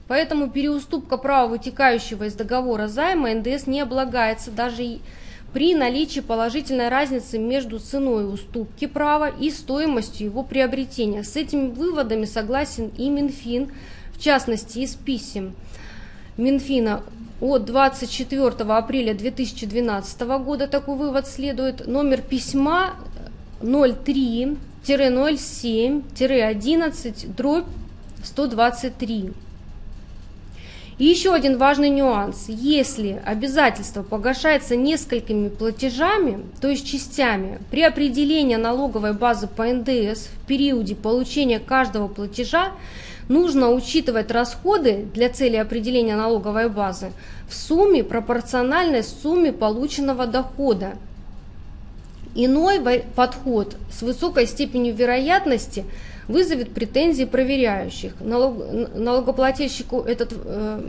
Поэтому 0.08 0.50
переуступка 0.50 1.18
права, 1.18 1.50
вытекающего 1.50 2.24
из 2.24 2.36
договора 2.36 2.88
займа, 2.88 3.34
НДС 3.34 3.68
не 3.68 3.82
облагается 3.82 4.50
даже 4.50 5.00
при 5.52 5.76
наличии 5.76 6.22
положительной 6.22 6.88
разницы 6.88 7.38
между 7.38 7.80
ценой 7.80 8.34
уступки 8.34 8.88
права 8.88 9.28
и 9.28 9.52
стоимостью 9.52 10.28
его 10.28 10.44
приобретения. 10.44 11.22
С 11.22 11.36
этими 11.36 11.68
выводами 11.70 12.24
согласен 12.24 12.90
и 12.98 13.10
Минфин, 13.10 13.70
в 14.14 14.22
частности 14.22 14.80
из 14.80 14.96
писем 14.96 15.54
Минфина 16.38 17.04
от 17.42 17.66
24 17.66 18.48
апреля 18.74 19.14
2012 19.14 20.22
года 20.22 20.68
такой 20.68 20.96
вывод 20.96 21.28
следует. 21.28 21.86
Номер 21.88 22.22
письма 22.22 22.94
03-07-11 24.86 27.36
дробь 27.36 27.66
123. 28.24 29.34
И 31.00 31.06
еще 31.06 31.34
один 31.34 31.58
важный 31.58 31.90
нюанс. 31.90 32.46
Если 32.48 33.22
обязательство 33.26 34.04
погашается 34.04 34.76
несколькими 34.76 35.50
платежами, 35.50 36.46
то 36.62 36.68
есть 36.68 36.86
частями, 36.86 37.60
при 37.72 37.82
определении 37.82 38.56
налоговой 38.56 39.14
базы 39.14 39.48
по 39.48 39.66
НДС 39.66 40.28
в 40.28 40.48
периоде 40.48 40.96
получения 40.96 41.60
каждого 41.60 42.08
платежа 42.08 42.74
нужно 43.28 43.72
учитывать 43.72 44.32
расходы 44.32 45.08
для 45.14 45.30
цели 45.30 45.56
определения 45.56 46.16
налоговой 46.16 46.70
базы 46.70 47.12
в 47.48 47.56
сумме 47.56 48.04
пропорциональной 48.04 49.04
сумме 49.04 49.52
полученного 49.52 50.28
дохода. 50.28 50.94
Иной 52.36 52.80
подход 53.16 53.76
с 53.92 54.02
высокой 54.02 54.48
степенью 54.48 54.96
вероятности– 54.96 55.86
вызовет 56.28 56.74
претензии 56.74 57.26
проверяющих. 57.26 58.14
Налог, 58.22 58.58
налогоплательщику 58.96 60.02
этот 60.02 60.34
э, 60.34 60.82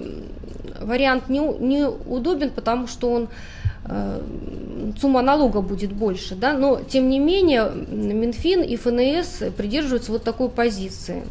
вариант 0.81 1.29
не, 1.29 1.41
не 1.41 1.89
удобен, 1.89 2.51
потому 2.51 2.87
что 2.87 3.11
он 3.11 3.29
э, 3.87 4.21
сумма 5.01 5.23
налога 5.23 5.61
будет 5.61 5.93
больше, 5.93 6.35
да, 6.35 6.53
но 6.53 6.81
тем 6.81 7.09
не 7.09 7.19
менее 7.19 7.71
Минфин 7.71 8.63
и 8.63 8.77
ФНС 8.77 9.55
придерживаются 9.57 10.13
вот 10.13 10.23
такой 10.23 10.49
позиции. 10.49 11.23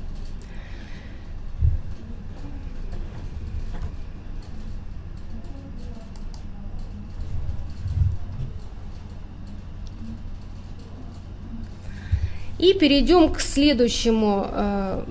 И 12.63 12.73
перейдем 12.73 13.33
к 13.33 13.41
следующему 13.41 14.47
э, 14.49 15.03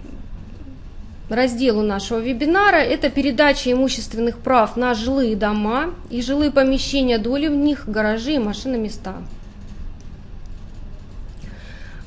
разделу 1.29 1.83
нашего 1.83 2.19
вебинара. 2.19 2.77
Это 2.79 3.11
передача 3.11 3.71
имущественных 3.71 4.39
прав 4.39 4.79
на 4.79 4.95
жилые 4.95 5.37
дома 5.37 5.91
и 6.09 6.23
жилые 6.23 6.51
помещения, 6.51 7.19
доли 7.19 7.49
в 7.49 7.55
них, 7.55 7.85
гаражи 7.87 8.37
и 8.37 8.39
машиноместа. 8.39 9.11
места. 9.11 9.42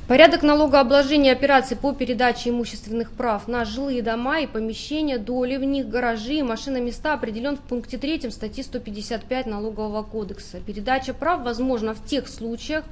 Порядок 0.08 0.44
налогообложения 0.44 1.32
операций 1.32 1.76
по 1.76 1.92
передаче 1.92 2.50
имущественных 2.50 3.10
прав 3.10 3.48
на 3.48 3.64
жилые 3.64 4.02
дома 4.02 4.38
и 4.38 4.46
помещения, 4.46 5.18
доли 5.18 5.56
в 5.56 5.64
них, 5.64 5.88
гаражи 5.88 6.34
и 6.34 6.42
машиноместа 6.44 7.14
определен 7.14 7.56
в 7.56 7.60
пункте 7.60 7.98
3 7.98 8.30
статьи 8.30 8.62
155 8.62 9.46
Налогового 9.46 10.04
кодекса. 10.04 10.58
Передача 10.64 11.12
прав 11.12 11.42
возможна 11.42 11.92
в 11.92 12.04
тех 12.04 12.28
случаях, 12.28 12.84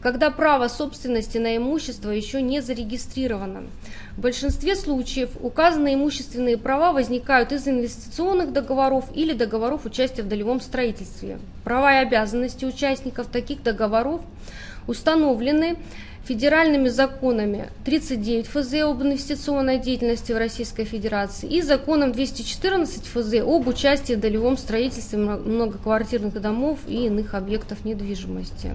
когда 0.00 0.30
право 0.30 0.68
собственности 0.68 1.38
на 1.38 1.56
имущество 1.56 2.10
еще 2.10 2.40
не 2.40 2.60
зарегистрировано. 2.62 3.64
В 4.16 4.20
большинстве 4.20 4.76
случаев 4.76 5.30
указанные 5.40 5.96
имущественные 5.96 6.56
права 6.56 6.92
возникают 6.92 7.50
из 7.50 7.66
инвестиционных 7.66 8.52
договоров 8.52 9.06
или 9.12 9.32
договоров 9.32 9.86
участия 9.86 10.22
в 10.22 10.28
долевом 10.28 10.60
строительстве. 10.60 11.40
Права 11.64 11.94
и 11.94 12.04
обязанности 12.06 12.64
участников 12.64 13.26
таких 13.26 13.64
договоров 13.64 14.20
установлены 14.86 15.76
федеральными 16.24 16.88
законами 16.88 17.68
39 17.84 18.46
ФЗ 18.46 18.74
об 18.82 19.02
инвестиционной 19.02 19.78
деятельности 19.78 20.32
в 20.32 20.38
Российской 20.38 20.84
Федерации 20.84 21.48
и 21.48 21.62
законом 21.62 22.12
214 22.12 23.06
ФЗ 23.06 23.34
об 23.42 23.66
участии 23.66 24.14
в 24.14 24.20
долевом 24.20 24.56
строительстве 24.56 25.18
многоквартирных 25.18 26.40
домов 26.40 26.78
и 26.86 27.06
иных 27.06 27.34
объектов 27.34 27.84
недвижимости. 27.84 28.72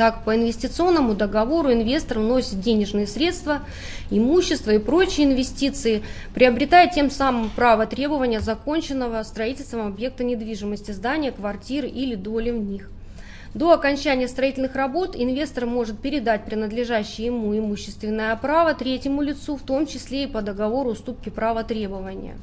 Так, 0.00 0.24
по 0.24 0.34
инвестиционному 0.34 1.14
договору 1.14 1.70
инвестор 1.70 2.20
вносит 2.20 2.60
денежные 2.60 3.06
средства, 3.06 3.60
имущество 4.08 4.70
и 4.70 4.78
прочие 4.78 5.26
инвестиции, 5.26 6.02
приобретая 6.32 6.88
тем 6.88 7.10
самым 7.10 7.50
право 7.50 7.84
требования 7.84 8.40
законченного 8.40 9.22
строительством 9.24 9.86
объекта 9.86 10.24
недвижимости, 10.24 10.92
здания, 10.92 11.32
квартиры 11.32 11.86
или 11.86 12.14
доли 12.14 12.50
в 12.50 12.58
них. 12.58 12.88
До 13.52 13.72
окончания 13.72 14.28
строительных 14.28 14.76
работ 14.76 15.16
инвестор 15.16 15.66
может 15.66 15.98
передать 15.98 16.44
принадлежащее 16.44 17.26
ему 17.26 17.56
имущественное 17.56 18.34
право 18.36 18.74
третьему 18.74 19.22
лицу, 19.22 19.56
в 19.56 19.62
том 19.62 19.86
числе 19.86 20.24
и 20.24 20.26
по 20.28 20.40
договору 20.40 20.90
уступки 20.90 21.30
права 21.30 21.64
требования. 21.64 22.36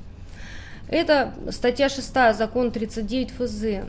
Это 0.89 1.33
статья 1.51 1.87
6 1.87 2.13
закон 2.37 2.71
39 2.71 3.31
ФЗ. 3.31 3.87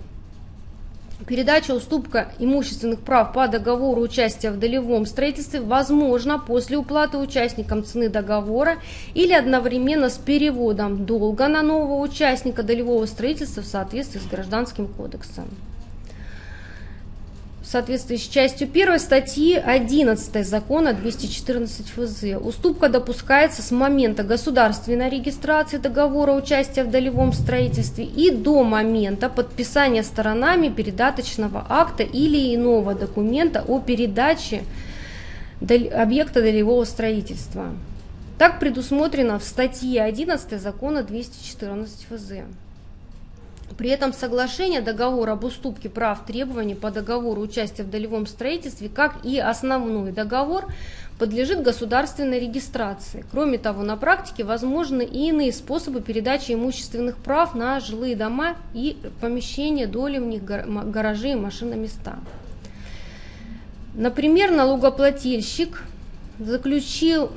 Передача 1.26 1.72
уступка 1.72 2.31
имущественных 2.38 3.00
прав 3.00 3.33
по 3.33 3.48
договору 3.48 4.02
участия 4.02 4.52
в 4.52 4.59
долевом 4.59 5.04
строительстве 5.04 5.61
возможна 5.61 6.38
после 6.38 6.76
уплаты 6.76 7.18
участникам 7.18 7.85
цены 7.85 8.09
договора 8.09 8.76
или 9.14 9.33
одновременно 9.33 10.11
с 10.11 10.18
переводом 10.18 11.04
долга 11.04 11.48
на 11.48 11.62
нового 11.62 12.00
участника 12.00 12.62
долевого 12.62 13.07
строительства 13.07 13.62
в 13.62 13.66
соответствии 13.66 14.20
с 14.20 14.26
Гражданским 14.26 14.87
кодексом 14.87 15.48
в 17.68 17.70
соответствии 17.70 18.16
с 18.16 18.26
частью 18.26 18.66
1 18.66 18.98
статьи 18.98 19.54
11 19.54 20.46
закона 20.46 20.94
214 20.94 21.87
ФЗ. 21.90 22.40
Уступка 22.40 22.88
допускается 22.88 23.61
с 23.61 23.70
момента 23.70 24.22
государственной 24.22 25.11
регистрации 25.11 25.76
договора 25.76 26.33
участия 26.33 26.83
в 26.83 26.90
долевом 26.90 27.35
строительстве 27.35 28.07
и 28.07 28.31
до 28.31 28.62
момента 28.62 29.28
подписания 29.28 30.02
сторонами 30.02 30.70
передаточного 30.70 31.66
акта 31.68 32.04
или 32.04 32.54
иного 32.54 32.94
документа 32.94 33.62
о 33.68 33.81
передаче 33.81 34.62
объекта 35.61 36.40
долевого 36.40 36.85
строительства. 36.85 37.66
Так 38.38 38.61
предусмотрено 38.61 39.38
в 39.38 39.44
статье 39.44 40.02
11 40.04 40.59
закона 40.59 41.02
214 41.02 42.07
ФЗ. 42.09 42.33
При 43.76 43.90
этом 43.90 44.12
соглашение 44.12 44.81
договора 44.81 45.33
об 45.33 45.44
уступке 45.44 45.88
прав 45.88 46.24
требований 46.26 46.74
по 46.74 46.90
договору 46.90 47.42
участия 47.42 47.83
в 47.83 47.90
долевом 47.90 48.26
строительстве, 48.26 48.88
как 48.88 49.24
и 49.24 49.38
основной 49.38 50.11
договор, 50.11 50.66
подлежит 51.18 51.62
государственной 51.62 52.40
регистрации. 52.40 53.24
Кроме 53.31 53.59
того, 53.59 53.83
на 53.83 53.96
практике 53.96 54.44
возможны 54.44 55.02
и 55.02 55.28
иные 55.28 55.52
способы 55.52 56.00
передачи 56.00 56.52
имущественных 56.52 57.16
прав 57.16 57.54
на 57.54 57.81
жилые 57.81 58.16
дома 58.16 58.57
и 58.72 58.96
помещения, 59.20 59.87
доли 59.87 60.18
в 60.18 60.24
них, 60.24 60.44
гаражи 60.44 61.31
и 61.31 61.35
машиноместа. 61.35 62.18
Например, 63.94 64.50
налогоплательщик 64.52 65.83
заключил 66.38 67.31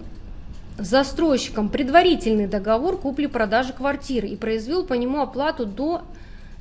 с 0.77 0.87
застройщиком 0.87 1.69
предварительный 1.69 2.47
договор 2.47 2.97
купли-продажи 2.97 3.73
квартиры 3.73 4.27
и 4.27 4.35
произвел 4.35 4.85
по 4.85 4.93
нему 4.93 5.21
оплату 5.21 5.65
до 5.65 6.03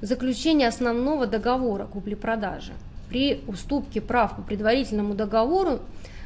заключения 0.00 0.68
основного 0.68 1.26
договора 1.26 1.86
купли-продажи. 1.86 2.72
При 3.08 3.40
уступке 3.46 4.00
прав 4.00 4.36
по 4.36 4.42
предварительному 4.42 5.14
договору 5.14 5.80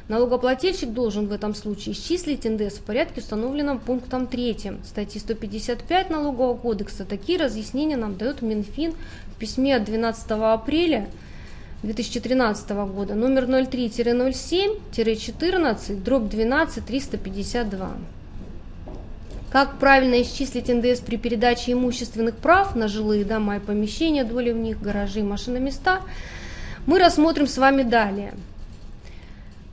налогоплательщик 0.07 0.93
должен 0.93 1.27
в 1.27 1.31
этом 1.31 1.55
случае 1.55 1.93
исчислить 1.93 2.45
НДС 2.45 2.77
в 2.77 2.83
порядке, 2.83 3.21
установленном 3.21 3.79
пунктом 3.79 4.27
3 4.27 4.73
статьи 4.83 5.19
155 5.19 6.09
Налогового 6.09 6.55
кодекса. 6.55 7.05
Такие 7.05 7.39
разъяснения 7.39 7.97
нам 7.97 8.15
дает 8.15 8.41
Минфин 8.41 8.93
в 9.33 9.39
письме 9.39 9.75
от 9.75 9.83
12 9.85 10.31
апреля 10.31 11.07
2013 11.83 12.69
года 12.69 13.15
номер 13.15 13.45
03-07-14 13.45 16.03
дробь 16.03 16.29
12 16.29 16.85
352. 16.85 17.91
Как 19.55 19.77
правильно 19.77 20.21
исчислить 20.21 20.67
НДС 20.67 20.99
при 20.99 21.15
передаче 21.15 21.71
имущественных 21.71 22.35
прав 22.35 22.75
на 22.75 22.89
жилые 22.89 23.23
дома 23.23 23.55
и 23.55 23.59
помещения, 23.61 24.25
доли 24.25 24.51
в 24.51 24.57
них, 24.57 24.81
гаражи 24.81 25.23
машиноместа, 25.23 26.01
мы 26.85 26.99
рассмотрим 26.99 27.47
с 27.47 27.57
вами 27.57 27.83
далее. 27.83 28.33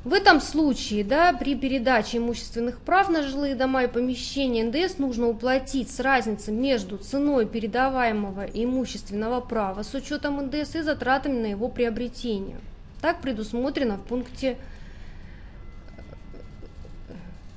В 0.05 0.13
этом 0.13 0.41
случае, 0.41 1.03
да, 1.03 1.33
при 1.33 1.57
передаче 1.57 2.19
имущественных 2.19 2.79
прав 2.79 3.09
на 3.09 3.25
жилые 3.25 3.57
дома 3.57 3.83
и 3.83 3.89
помещения 3.89 4.63
НДС 4.63 4.99
нужно 4.99 5.27
уплатить 5.27 5.91
с 5.91 5.99
разницей 5.99 6.55
между 6.55 6.97
ценой 6.99 7.45
передаваемого 7.45 8.45
имущественного 8.55 9.41
права 9.41 9.83
с 9.83 9.93
учетом 9.95 10.47
НДС 10.47 10.77
и 10.77 10.83
затратами 10.83 11.41
на 11.41 11.47
его 11.47 11.67
приобретение. 11.67 12.59
Так 13.01 13.21
предусмотрено 13.21 13.97
в 13.97 14.03
пункте 14.03 14.59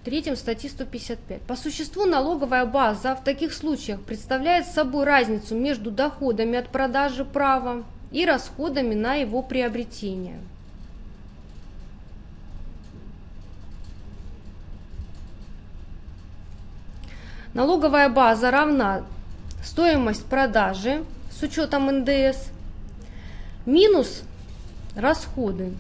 3 0.06 0.36
статьи 0.36 0.70
155. 0.70 1.42
По 1.42 1.56
существу 1.56 2.06
налоговая 2.06 2.68
база 2.68 3.16
в 3.16 3.24
таких 3.24 3.52
случаях 3.52 4.02
представляет 4.02 4.68
собой 4.68 5.04
разницу 5.04 5.56
между 5.56 5.90
доходами 5.90 6.60
от 6.60 6.70
продажи 6.70 7.26
права 7.26 7.84
и 8.12 8.24
расходами 8.24 8.94
на 8.94 9.16
его 9.16 9.42
приобретение. 9.42 10.40
Налоговая 17.56 18.08
база 18.08 18.52
равна 18.52 19.04
стоимость 19.64 20.26
продажи 20.26 21.04
с 21.32 21.42
учетом 21.42 21.88
НДС 21.88 22.52
минус 23.66 24.22
расходы. 24.96 25.74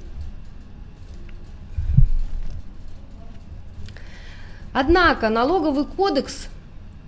Однако 4.78 5.30
налоговый 5.30 5.86
кодекс 5.86 6.50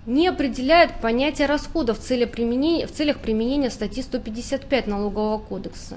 не 0.06 0.26
определяет 0.26 1.02
понятие 1.02 1.46
расходов 1.46 1.98
в 1.98 2.02
целях 2.02 2.30
применения, 2.30 2.86
в 2.86 2.92
целях 2.92 3.18
применения 3.18 3.68
статьи 3.68 4.02
155 4.02 4.86
налогового 4.86 5.36
кодекса. 5.36 5.96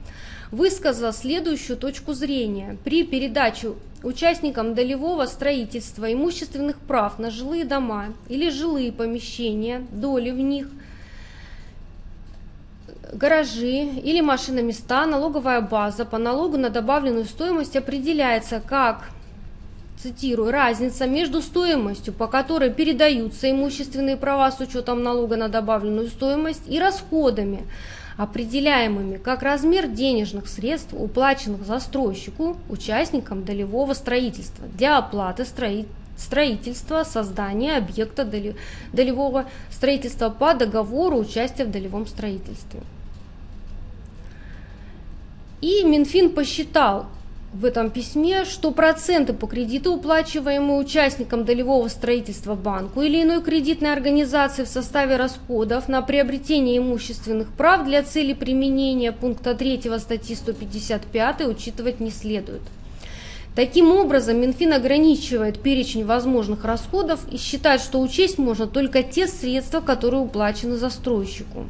высказала 0.50 1.12
следующую 1.12 1.76
точку 1.76 2.12
зрения. 2.14 2.76
При 2.84 3.04
передаче 3.04 3.72
участникам 4.02 4.74
долевого 4.74 5.26
строительства 5.26 6.12
имущественных 6.12 6.78
прав 6.78 7.18
на 7.18 7.30
жилые 7.30 7.64
дома 7.64 8.06
или 8.28 8.50
жилые 8.50 8.92
помещения, 8.92 9.84
доли 9.90 10.30
в 10.30 10.38
них, 10.38 10.68
гаражи 13.12 13.84
или 13.84 14.20
машиноместа, 14.20 15.06
налоговая 15.06 15.60
база 15.60 16.04
по 16.04 16.18
налогу 16.18 16.56
на 16.56 16.70
добавленную 16.70 17.24
стоимость 17.24 17.76
определяется 17.76 18.62
как 18.64 19.10
цитирую, 20.02 20.50
разница 20.50 21.06
между 21.06 21.42
стоимостью, 21.42 22.12
по 22.14 22.26
которой 22.26 22.70
передаются 22.70 23.50
имущественные 23.50 24.16
права 24.16 24.50
с 24.50 24.60
учетом 24.60 25.02
налога 25.02 25.36
на 25.36 25.48
добавленную 25.48 26.08
стоимость, 26.08 26.62
и 26.68 26.78
расходами, 26.78 27.66
определяемыми 28.16 29.16
как 29.16 29.42
размер 29.42 29.88
денежных 29.88 30.48
средств, 30.48 30.92
уплаченных 30.92 31.64
застройщику, 31.64 32.56
участникам 32.68 33.44
долевого 33.44 33.94
строительства 33.94 34.66
для 34.68 34.98
оплаты 34.98 35.46
строительства, 36.16 37.04
создания 37.04 37.76
объекта 37.76 38.24
долевого 38.92 39.46
строительства 39.70 40.28
по 40.28 40.54
договору 40.54 41.18
участия 41.18 41.64
в 41.64 41.70
долевом 41.70 42.06
строительстве. 42.06 42.80
И 45.62 45.84
Минфин 45.84 46.30
посчитал, 46.30 47.06
в 47.52 47.64
этом 47.64 47.90
письме, 47.90 48.44
что 48.44 48.70
проценты 48.70 49.32
по 49.32 49.48
кредиту, 49.48 49.92
уплачиваемые 49.92 50.78
участникам 50.78 51.44
долевого 51.44 51.88
строительства 51.88 52.54
банку 52.54 53.02
или 53.02 53.22
иной 53.22 53.42
кредитной 53.42 53.92
организации 53.92 54.62
в 54.62 54.68
составе 54.68 55.16
расходов 55.16 55.88
на 55.88 56.00
приобретение 56.00 56.78
имущественных 56.78 57.48
прав 57.48 57.84
для 57.84 58.04
цели 58.04 58.34
применения 58.34 59.10
пункта 59.10 59.54
3 59.54 59.82
статьи 59.98 60.36
155 60.36 61.40
учитывать 61.48 61.98
не 61.98 62.10
следует. 62.10 62.62
Таким 63.56 63.90
образом, 63.90 64.40
Минфин 64.40 64.72
ограничивает 64.72 65.60
перечень 65.60 66.06
возможных 66.06 66.64
расходов 66.64 67.20
и 67.32 67.36
считает, 67.36 67.80
что 67.80 68.00
учесть 68.00 68.38
можно 68.38 68.68
только 68.68 69.02
те 69.02 69.26
средства, 69.26 69.80
которые 69.80 70.20
уплачены 70.20 70.76
застройщику. 70.76 71.66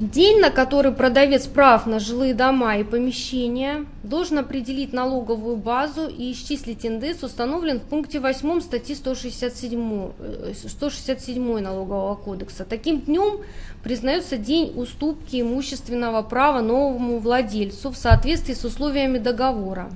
День, 0.00 0.38
на 0.38 0.50
который 0.50 0.92
продавец 0.92 1.48
прав 1.48 1.86
на 1.86 1.98
жилые 1.98 2.32
дома 2.32 2.76
и 2.76 2.84
помещения 2.84 3.84
должен 4.04 4.38
определить 4.38 4.92
налоговую 4.92 5.56
базу 5.56 6.06
и 6.06 6.30
исчислить 6.30 6.84
НДС, 6.84 7.24
установлен 7.24 7.80
в 7.80 7.82
пункте 7.82 8.20
8 8.20 8.60
статьи 8.60 8.94
167, 8.94 10.10
167 10.54 11.50
э, 11.50 11.60
налогового 11.60 12.14
кодекса. 12.14 12.64
Таким 12.64 13.00
днем 13.00 13.40
признается 13.82 14.36
день 14.36 14.72
уступки 14.76 15.40
имущественного 15.40 16.22
права 16.22 16.60
новому 16.60 17.18
владельцу 17.18 17.90
в 17.90 17.96
соответствии 17.96 18.54
с 18.54 18.64
условиями 18.64 19.18
договора. 19.18 19.90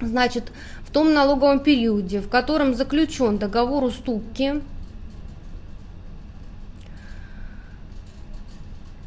Значит, 0.00 0.44
в 0.82 0.90
том 0.90 1.12
налоговом 1.12 1.60
периоде, 1.60 2.20
в 2.20 2.30
котором 2.30 2.74
заключен 2.74 3.36
договор 3.36 3.84
уступки, 3.84 4.62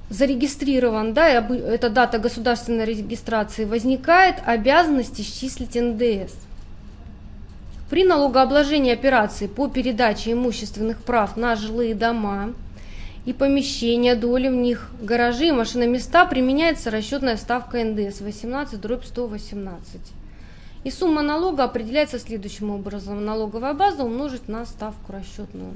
зарегистрирован, 0.09 1.13
да, 1.13 1.27
эта 1.27 1.89
дата 1.89 2.19
государственной 2.19 2.85
регистрации, 2.85 3.65
возникает 3.65 4.35
обязанность 4.45 5.19
исчислить 5.19 5.75
НДС. 5.75 6.33
При 7.89 8.03
налогообложении 8.03 8.91
операций 8.91 9.47
по 9.47 9.67
передаче 9.67 10.33
имущественных 10.33 10.97
прав 10.97 11.37
на 11.37 11.55
жилые 11.55 11.95
дома 11.95 12.53
и 13.25 13.33
помещения, 13.33 14.15
доли 14.15 14.49
в 14.49 14.55
них, 14.55 14.89
гаражи 15.01 15.47
и 15.47 15.51
машиноместа 15.51 16.25
применяется 16.25 16.91
расчетная 16.91 17.37
ставка 17.37 17.83
НДС 17.83 18.21
18 18.21 18.79
дробь 18.79 19.05
118. 19.05 20.01
И 20.83 20.91
сумма 20.91 21.21
налога 21.21 21.65
определяется 21.65 22.19
следующим 22.19 22.71
образом. 22.71 23.25
Налоговая 23.25 23.73
база 23.73 24.03
умножить 24.05 24.47
на 24.47 24.65
ставку 24.65 25.11
расчетную. 25.11 25.73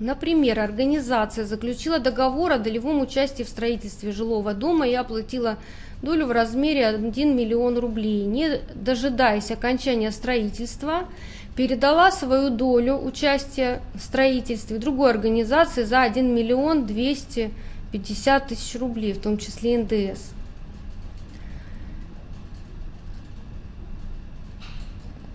Например, 0.00 0.58
организация 0.58 1.44
заключила 1.44 1.98
договор 1.98 2.52
о 2.52 2.58
долевом 2.58 3.02
участии 3.02 3.42
в 3.42 3.48
строительстве 3.48 4.12
жилого 4.12 4.54
дома 4.54 4.88
и 4.88 4.94
оплатила 4.94 5.58
долю 6.00 6.24
в 6.24 6.32
размере 6.32 6.86
1 6.86 7.36
миллион 7.36 7.76
рублей. 7.78 8.24
Не 8.24 8.60
дожидаясь 8.74 9.50
окончания 9.50 10.10
строительства, 10.10 11.06
передала 11.54 12.10
свою 12.10 12.48
долю 12.48 12.96
участия 12.96 13.82
в 13.94 14.00
строительстве 14.00 14.78
другой 14.78 15.10
организации 15.10 15.82
за 15.82 16.00
1 16.00 16.34
миллион 16.34 16.86
250 16.86 18.48
тысяч 18.48 18.80
рублей, 18.80 19.12
в 19.12 19.20
том 19.20 19.36
числе 19.36 19.76
НДС. 19.76 20.32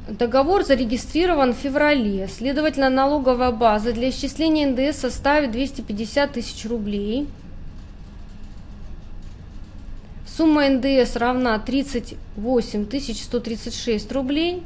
Договор 0.07 0.63
зарегистрирован 0.63 1.53
в 1.53 1.57
феврале, 1.57 2.27
следовательно, 2.27 2.89
налоговая 2.91 3.51
база 3.51 3.91
для 3.91 4.11
исчисления 4.11 4.67
НДС 4.67 4.99
составит 4.99 5.51
250 5.51 6.31
тысяч 6.33 6.65
рублей. 6.69 7.27
Сумма 10.27 10.69
НДС 10.69 11.15
равна 11.15 11.57
38 11.57 12.85
136 12.85 14.11
рублей. 14.11 14.61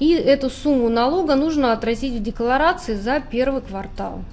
И 0.00 0.12
эту 0.12 0.50
сумму 0.50 0.88
налога 0.88 1.36
нужно 1.36 1.72
отразить 1.72 2.14
в 2.14 2.22
декларации 2.22 2.94
за 2.94 3.20
первый 3.20 3.62
квартал. 3.62 4.24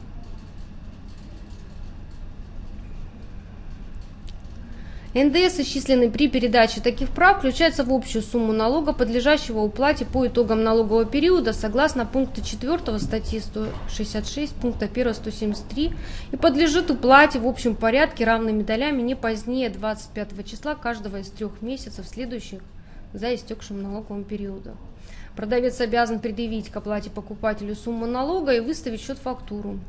НДС, 5.15 5.61
исчисленный 5.61 6.11
при 6.11 6.27
передаче 6.27 6.81
таких 6.81 7.07
прав, 7.09 7.37
включается 7.37 7.85
в 7.85 7.93
общую 7.93 8.21
сумму 8.21 8.51
налога, 8.51 8.91
подлежащего 8.91 9.61
уплате 9.61 10.03
по 10.03 10.27
итогам 10.27 10.61
налогового 10.61 11.05
периода, 11.05 11.53
согласно 11.53 12.05
пункта 12.05 12.43
4 12.43 12.99
статьи 12.99 13.39
166, 13.39 14.53
пункта 14.55 14.89
1 14.93 15.13
173, 15.13 15.93
и 16.33 16.35
подлежит 16.35 16.91
уплате 16.91 17.39
в 17.39 17.47
общем 17.47 17.77
порядке 17.77 18.25
равными 18.25 18.61
долями 18.61 19.01
не 19.01 19.15
позднее 19.15 19.69
25 19.69 20.45
числа 20.45 20.75
каждого 20.75 21.15
из 21.15 21.29
трех 21.29 21.61
месяцев, 21.61 22.05
следующих 22.05 22.59
за 23.13 23.33
истекшим 23.33 23.81
налоговым 23.81 24.25
периодом. 24.25 24.75
Продавец 25.37 25.79
обязан 25.79 26.19
предъявить 26.19 26.69
к 26.69 26.75
оплате 26.75 27.09
покупателю 27.09 27.75
сумму 27.75 28.05
налога 28.05 28.51
и 28.51 28.59
выставить 28.59 28.99
счет-фактуру 28.99 29.79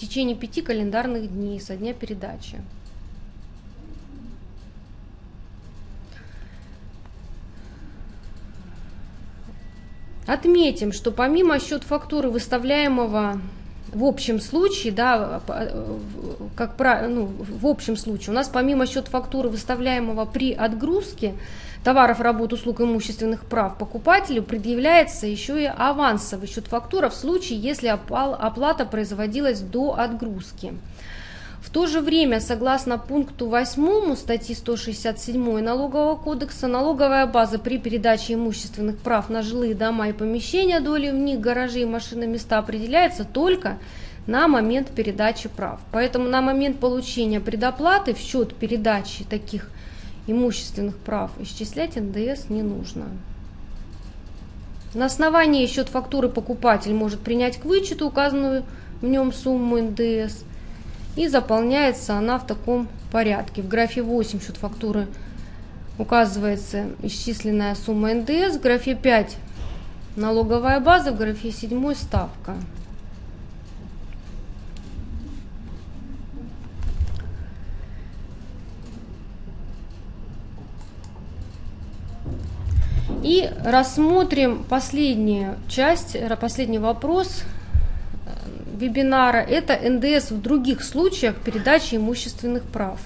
течение 0.00 0.36
пяти 0.36 0.62
календарных 0.62 1.32
дней 1.32 1.60
со 1.60 1.76
дня 1.76 1.92
передачи. 1.92 2.60
Отметим, 10.26 10.92
что 10.92 11.10
помимо 11.10 11.58
счет 11.58 11.82
фактуры, 11.82 12.30
выставляемого 12.30 13.40
в 13.92 14.04
общем 14.04 14.40
случае, 14.40 14.92
да, 14.92 15.40
как 16.56 16.78
ну, 17.08 17.26
в 17.26 17.66
общем 17.66 17.96
случае, 17.96 18.30
у 18.30 18.34
нас 18.34 18.48
помимо 18.48 18.86
счет 18.86 19.08
фактуры, 19.08 19.48
выставляемого 19.48 20.26
при 20.26 20.52
отгрузке, 20.52 21.34
товаров, 21.82 22.20
работ, 22.20 22.52
услуг, 22.52 22.80
имущественных 22.80 23.44
прав 23.44 23.76
покупателю 23.78 24.42
предъявляется 24.42 25.26
еще 25.26 25.62
и 25.62 25.66
авансовый 25.66 26.46
счет 26.46 26.66
фактура 26.66 27.08
в 27.08 27.14
случае, 27.14 27.58
если 27.58 27.88
оплата 27.88 28.84
производилась 28.84 29.60
до 29.60 29.98
отгрузки. 29.98 30.74
В 31.70 31.72
то 31.72 31.86
же 31.86 32.00
время, 32.00 32.40
согласно 32.40 32.98
пункту 32.98 33.46
8 33.46 34.16
статьи 34.16 34.56
167 34.56 35.60
Налогового 35.60 36.16
кодекса, 36.16 36.66
налоговая 36.66 37.26
база 37.26 37.60
при 37.60 37.78
передаче 37.78 38.34
имущественных 38.34 38.98
прав 38.98 39.30
на 39.30 39.42
жилые 39.42 39.76
дома 39.76 40.08
и 40.08 40.12
помещения, 40.12 40.80
доли 40.80 41.10
в 41.10 41.14
них, 41.14 41.38
гаражи 41.38 41.82
и 41.82 41.84
машины 41.84 42.26
места 42.26 42.58
определяется 42.58 43.24
только 43.24 43.78
на 44.26 44.48
момент 44.48 44.88
передачи 44.88 45.48
прав. 45.48 45.78
Поэтому 45.92 46.28
на 46.28 46.42
момент 46.42 46.80
получения 46.80 47.38
предоплаты 47.38 48.14
в 48.14 48.18
счет 48.18 48.52
передачи 48.56 49.22
таких 49.22 49.70
имущественных 50.26 50.96
прав 50.96 51.30
исчислять 51.38 51.94
НДС 51.94 52.48
не 52.48 52.62
нужно. 52.62 53.06
На 54.92 55.06
основании 55.06 55.68
счет 55.68 55.88
фактуры 55.88 56.28
покупатель 56.28 56.94
может 56.94 57.20
принять 57.20 57.58
к 57.58 57.64
вычету 57.64 58.08
указанную 58.08 58.64
в 59.00 59.06
нем 59.06 59.32
сумму 59.32 59.80
НДС 59.80 60.42
и 61.16 61.28
заполняется 61.28 62.14
она 62.14 62.38
в 62.38 62.46
таком 62.46 62.88
порядке. 63.10 63.62
В 63.62 63.68
графе 63.68 64.02
8 64.02 64.40
счет 64.40 64.56
фактуры 64.56 65.08
указывается 65.98 66.86
исчисленная 67.02 67.74
сумма 67.74 68.14
НДС, 68.14 68.56
в 68.56 68.60
графе 68.60 68.94
5 68.94 69.36
налоговая 70.16 70.80
база, 70.80 71.12
в 71.12 71.16
графе 71.16 71.50
7 71.50 71.94
ставка. 71.94 72.54
И 83.22 83.50
рассмотрим 83.64 84.64
последнюю 84.64 85.56
часть, 85.68 86.16
последний 86.40 86.78
вопрос 86.78 87.42
вебинара. 88.72 89.38
Это 89.38 89.76
НДС 89.76 90.30
в 90.30 90.40
других 90.40 90.82
случаях 90.82 91.36
передачи 91.36 91.96
имущественных 91.96 92.62
прав. 92.64 93.00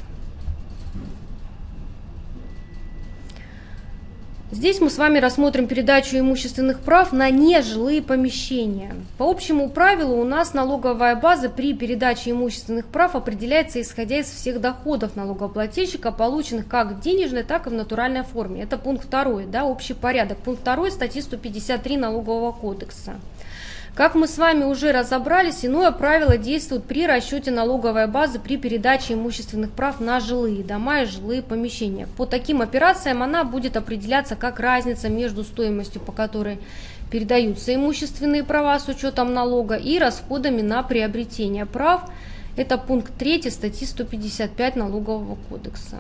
Здесь 4.55 4.81
мы 4.81 4.89
с 4.89 4.99
вами 4.99 5.19
рассмотрим 5.19 5.67
передачу 5.67 6.17
имущественных 6.17 6.79
прав 6.79 7.13
на 7.13 7.29
нежилые 7.29 8.01
помещения. 8.01 8.95
По 9.19 9.29
общему 9.29 9.69
правилу 9.69 10.15
у 10.15 10.23
нас 10.23 10.55
налоговая 10.55 11.17
база 11.17 11.49
при 11.49 11.75
передаче 11.75 12.31
имущественных 12.31 12.87
прав 12.87 13.17
определяется 13.17 13.81
исходя 13.81 14.21
из 14.21 14.27
всех 14.27 14.61
доходов 14.61 15.17
налогоплательщика, 15.17 16.13
полученных 16.13 16.69
как 16.69 16.93
в 16.93 17.01
денежной, 17.01 17.43
так 17.43 17.67
и 17.67 17.71
в 17.71 17.73
натуральной 17.73 18.23
форме. 18.23 18.63
Это 18.63 18.79
пункт 18.79 19.07
второй, 19.07 19.47
да, 19.47 19.65
общий 19.65 19.93
порядок. 19.93 20.39
Пункт 20.39 20.61
второй 20.61 20.93
статьи 20.93 21.21
153 21.21 21.97
Налогового 21.97 22.53
кодекса. 22.53 23.15
Как 23.95 24.17
мы 24.17 24.27
с 24.27 24.39
вами 24.39 24.65
уже 24.65 24.91
разобрались, 24.91 25.65
иное 25.65 25.93
правило 25.93 26.37
действует 26.37 26.83
при 26.83 27.07
расчете 27.07 27.53
налоговой 27.53 28.09
базы 28.09 28.41
при 28.41 28.57
передаче 28.57 29.15
имущественных 29.15 29.71
прав 29.71 30.01
на 30.01 30.19
жилые 30.19 30.65
дома 30.65 31.03
и 31.03 31.07
жилые 31.07 31.43
помещения. 31.43 32.09
По 32.17 32.27
таким 32.27 32.61
операциям 32.61 33.23
она 33.23 33.45
будет 33.45 33.77
определяться 33.77 34.35
как 34.35 34.59
разница 34.59 35.09
между 35.09 35.45
стоимостью, 35.45 36.01
по 36.01 36.11
которой 36.11 36.59
передаются 37.13 37.73
имущественные 37.73 38.43
права 38.43 38.81
с 38.81 38.89
учетом 38.89 39.33
налога 39.33 39.77
и 39.77 39.97
расходами 40.01 40.61
на 40.61 40.83
приобретение 40.83 41.65
прав. 41.65 42.11
Это 42.57 42.79
пункт 42.79 43.13
3 43.17 43.49
статьи 43.49 43.87
155 43.87 44.75
Налогового 44.75 45.39
кодекса. 45.49 45.99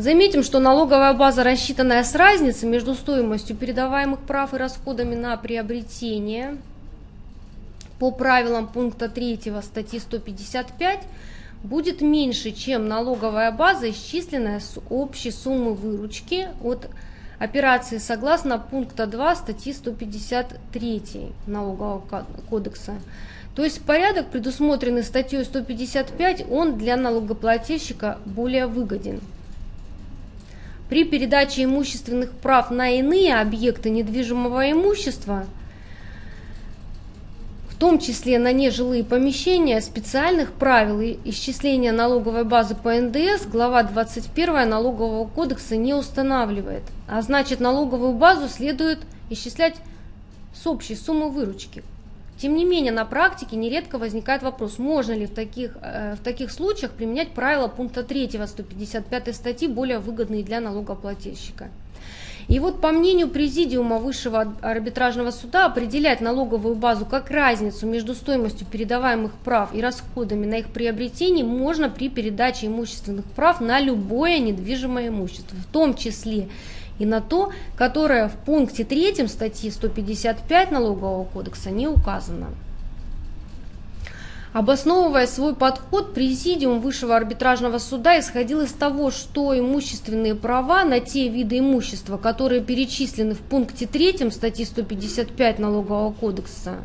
Заметим, 0.00 0.42
что 0.42 0.60
налоговая 0.60 1.12
база, 1.12 1.44
рассчитанная 1.44 2.04
с 2.04 2.14
разницей 2.14 2.66
между 2.66 2.94
стоимостью 2.94 3.54
передаваемых 3.54 4.20
прав 4.20 4.54
и 4.54 4.56
расходами 4.56 5.14
на 5.14 5.36
приобретение 5.36 6.56
по 7.98 8.10
правилам 8.10 8.66
пункта 8.66 9.10
3 9.10 9.38
статьи 9.60 9.98
155, 9.98 11.00
будет 11.62 12.00
меньше, 12.00 12.52
чем 12.52 12.88
налоговая 12.88 13.52
база, 13.52 13.90
исчисленная 13.90 14.60
с 14.60 14.78
общей 14.88 15.30
суммы 15.30 15.74
выручки 15.74 16.48
от 16.64 16.88
операции 17.38 17.98
согласно 17.98 18.58
пункта 18.58 19.06
2 19.06 19.36
статьи 19.36 19.74
153 19.74 21.02
Налогового 21.46 22.24
кодекса. 22.48 22.94
То 23.54 23.64
есть 23.64 23.82
порядок, 23.82 24.28
предусмотренный 24.30 25.02
статьей 25.02 25.44
155, 25.44 26.46
он 26.50 26.78
для 26.78 26.96
налогоплательщика 26.96 28.16
более 28.24 28.66
выгоден. 28.66 29.20
При 30.90 31.04
передаче 31.04 31.62
имущественных 31.62 32.32
прав 32.32 32.72
на 32.72 32.90
иные 32.98 33.40
объекты 33.40 33.90
недвижимого 33.90 34.72
имущества, 34.72 35.46
в 37.68 37.78
том 37.78 38.00
числе 38.00 38.40
на 38.40 38.52
нежилые 38.52 39.04
помещения, 39.04 39.80
специальных 39.82 40.52
правил 40.52 41.00
исчисления 41.24 41.92
налоговой 41.92 42.42
базы 42.42 42.74
по 42.74 42.92
НДС 42.92 43.46
глава 43.46 43.84
21 43.84 44.68
Налогового 44.68 45.28
кодекса 45.28 45.76
не 45.76 45.94
устанавливает. 45.94 46.82
А 47.08 47.22
значит, 47.22 47.60
налоговую 47.60 48.14
базу 48.14 48.48
следует 48.48 48.98
исчислять 49.30 49.76
с 50.60 50.66
общей 50.66 50.96
суммы 50.96 51.30
выручки, 51.30 51.84
тем 52.40 52.56
не 52.56 52.64
менее, 52.64 52.90
на 52.90 53.04
практике 53.04 53.56
нередко 53.56 53.98
возникает 53.98 54.42
вопрос, 54.42 54.78
можно 54.78 55.12
ли 55.12 55.26
в 55.26 55.30
таких, 55.30 55.76
э, 55.82 56.14
в 56.14 56.24
таких 56.24 56.50
случаях 56.50 56.92
применять 56.92 57.32
правила 57.32 57.68
пункта 57.68 58.02
3 58.02 58.46
155 58.46 59.34
статьи, 59.34 59.68
более 59.68 59.98
выгодные 59.98 60.42
для 60.42 60.60
налогоплательщика. 60.60 61.68
И 62.48 62.58
вот 62.58 62.80
по 62.80 62.92
мнению 62.92 63.28
Президиума 63.28 63.98
Высшего 63.98 64.54
арбитражного 64.62 65.30
суда 65.30 65.66
определять 65.66 66.22
налоговую 66.22 66.74
базу 66.74 67.04
как 67.04 67.30
разницу 67.30 67.86
между 67.86 68.14
стоимостью 68.14 68.66
передаваемых 68.66 69.32
прав 69.44 69.74
и 69.74 69.82
расходами 69.82 70.46
на 70.46 70.54
их 70.54 70.68
приобретение 70.68 71.44
можно 71.44 71.90
при 71.90 72.08
передаче 72.08 72.68
имущественных 72.68 73.26
прав 73.26 73.60
на 73.60 73.78
любое 73.78 74.38
недвижимое 74.38 75.08
имущество, 75.08 75.56
в 75.58 75.72
том 75.72 75.94
числе 75.94 76.48
и 77.00 77.06
на 77.06 77.20
то, 77.20 77.50
которое 77.76 78.28
в 78.28 78.36
пункте 78.36 78.84
3 78.84 79.26
статьи 79.26 79.70
155 79.70 80.70
Налогового 80.70 81.24
кодекса 81.24 81.70
не 81.70 81.88
указано. 81.88 82.48
Обосновывая 84.52 85.26
свой 85.26 85.54
подход, 85.54 86.12
Президиум 86.12 86.80
Высшего 86.80 87.16
арбитражного 87.16 87.78
суда 87.78 88.18
исходил 88.18 88.60
из 88.62 88.72
того, 88.72 89.10
что 89.10 89.58
имущественные 89.58 90.34
права 90.34 90.84
на 90.84 91.00
те 91.00 91.28
виды 91.28 91.60
имущества, 91.60 92.18
которые 92.18 92.60
перечислены 92.60 93.34
в 93.34 93.40
пункте 93.40 93.86
3 93.86 94.30
статьи 94.30 94.64
155 94.64 95.58
Налогового 95.58 96.12
кодекса, 96.12 96.78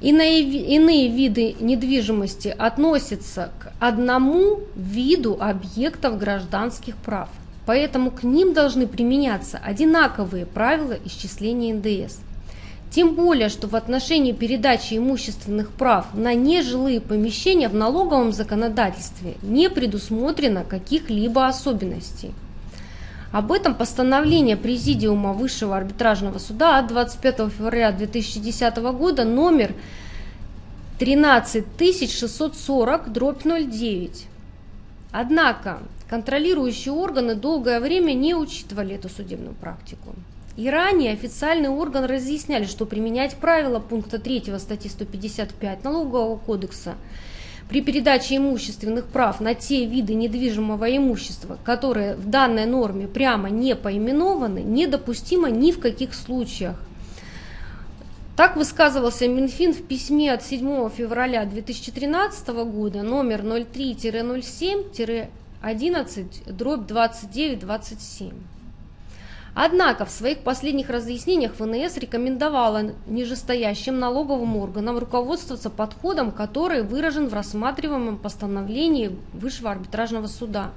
Иные, 0.00 0.40
иные 0.40 1.08
виды 1.08 1.56
недвижимости 1.60 2.48
относятся 2.48 3.50
к 3.58 3.70
одному 3.80 4.60
виду 4.74 5.36
объектов 5.38 6.16
гражданских 6.16 6.96
прав. 6.96 7.28
Поэтому 7.66 8.10
к 8.10 8.22
ним 8.22 8.52
должны 8.52 8.86
применяться 8.86 9.58
одинаковые 9.58 10.46
правила 10.46 10.96
исчисления 11.04 11.74
НДС. 11.74 12.18
Тем 12.90 13.14
более, 13.14 13.48
что 13.48 13.68
в 13.68 13.76
отношении 13.76 14.32
передачи 14.32 14.94
имущественных 14.94 15.70
прав 15.70 16.12
на 16.12 16.34
нежилые 16.34 17.00
помещения 17.00 17.68
в 17.68 17.74
налоговом 17.74 18.32
законодательстве 18.32 19.36
не 19.42 19.70
предусмотрено 19.70 20.64
каких-либо 20.64 21.46
особенностей. 21.46 22.32
Об 23.30 23.52
этом 23.52 23.76
постановление 23.76 24.56
Президиума 24.56 25.32
Высшего 25.32 25.76
арбитражного 25.76 26.38
суда 26.38 26.80
от 26.80 26.88
25 26.88 27.52
февраля 27.52 27.92
2010 27.92 28.76
года 28.78 29.24
номер 29.24 29.72
13640 30.98 33.12
дробь 33.12 33.44
09. 33.44 34.26
Однако 35.12 35.78
Контролирующие 36.10 36.92
органы 36.92 37.36
долгое 37.36 37.78
время 37.78 38.14
не 38.14 38.34
учитывали 38.34 38.96
эту 38.96 39.08
судебную 39.08 39.54
практику. 39.54 40.16
И 40.56 40.68
ранее 40.68 41.12
официальные 41.12 41.70
органы 41.70 42.08
разъясняли, 42.08 42.64
что 42.64 42.84
применять 42.84 43.36
правила 43.36 43.78
пункта 43.78 44.18
3 44.18 44.58
статьи 44.58 44.90
155 44.90 45.84
Налогового 45.84 46.36
кодекса 46.36 46.96
при 47.68 47.80
передаче 47.80 48.38
имущественных 48.38 49.06
прав 49.06 49.40
на 49.40 49.54
те 49.54 49.86
виды 49.86 50.14
недвижимого 50.14 50.96
имущества, 50.96 51.56
которые 51.64 52.16
в 52.16 52.28
данной 52.28 52.66
норме 52.66 53.06
прямо 53.06 53.48
не 53.48 53.76
поименованы, 53.76 54.58
недопустимо 54.58 55.48
ни 55.48 55.70
в 55.70 55.78
каких 55.78 56.14
случаях. 56.14 56.74
Так 58.34 58.56
высказывался 58.56 59.28
Минфин 59.28 59.72
в 59.72 59.84
письме 59.84 60.32
от 60.32 60.42
7 60.42 60.90
февраля 60.90 61.44
2013 61.44 62.48
года 62.48 63.04
номер 63.04 63.42
03-07 63.42 64.90
11, 65.62 66.44
дробь 66.46 66.86
29, 66.86 67.58
27. 67.58 68.30
Однако 69.54 70.06
в 70.06 70.10
своих 70.10 70.38
последних 70.38 70.88
разъяснениях 70.88 71.58
ВНС 71.58 71.98
рекомендовала 71.98 72.92
нижестоящим 73.06 73.98
налоговым 73.98 74.56
органам 74.56 74.96
руководствоваться 74.96 75.68
подходом, 75.70 76.30
который 76.30 76.82
выражен 76.82 77.28
в 77.28 77.34
рассматриваемом 77.34 78.16
постановлении 78.16 79.14
Высшего 79.34 79.72
арбитражного 79.72 80.28
суда. 80.28 80.70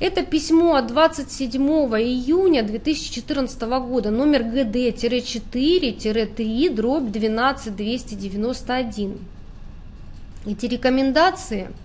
Это 0.00 0.24
письмо 0.24 0.74
от 0.74 0.88
27 0.88 1.62
июня 1.62 2.64
2014 2.64 3.62
года, 3.62 4.10
номер 4.10 4.42
ГД-4-3, 4.42 6.74
дробь 6.74 7.12
12 7.12 7.76
291. 7.76 9.18
Эти 10.46 10.66
рекомендации– 10.66 11.68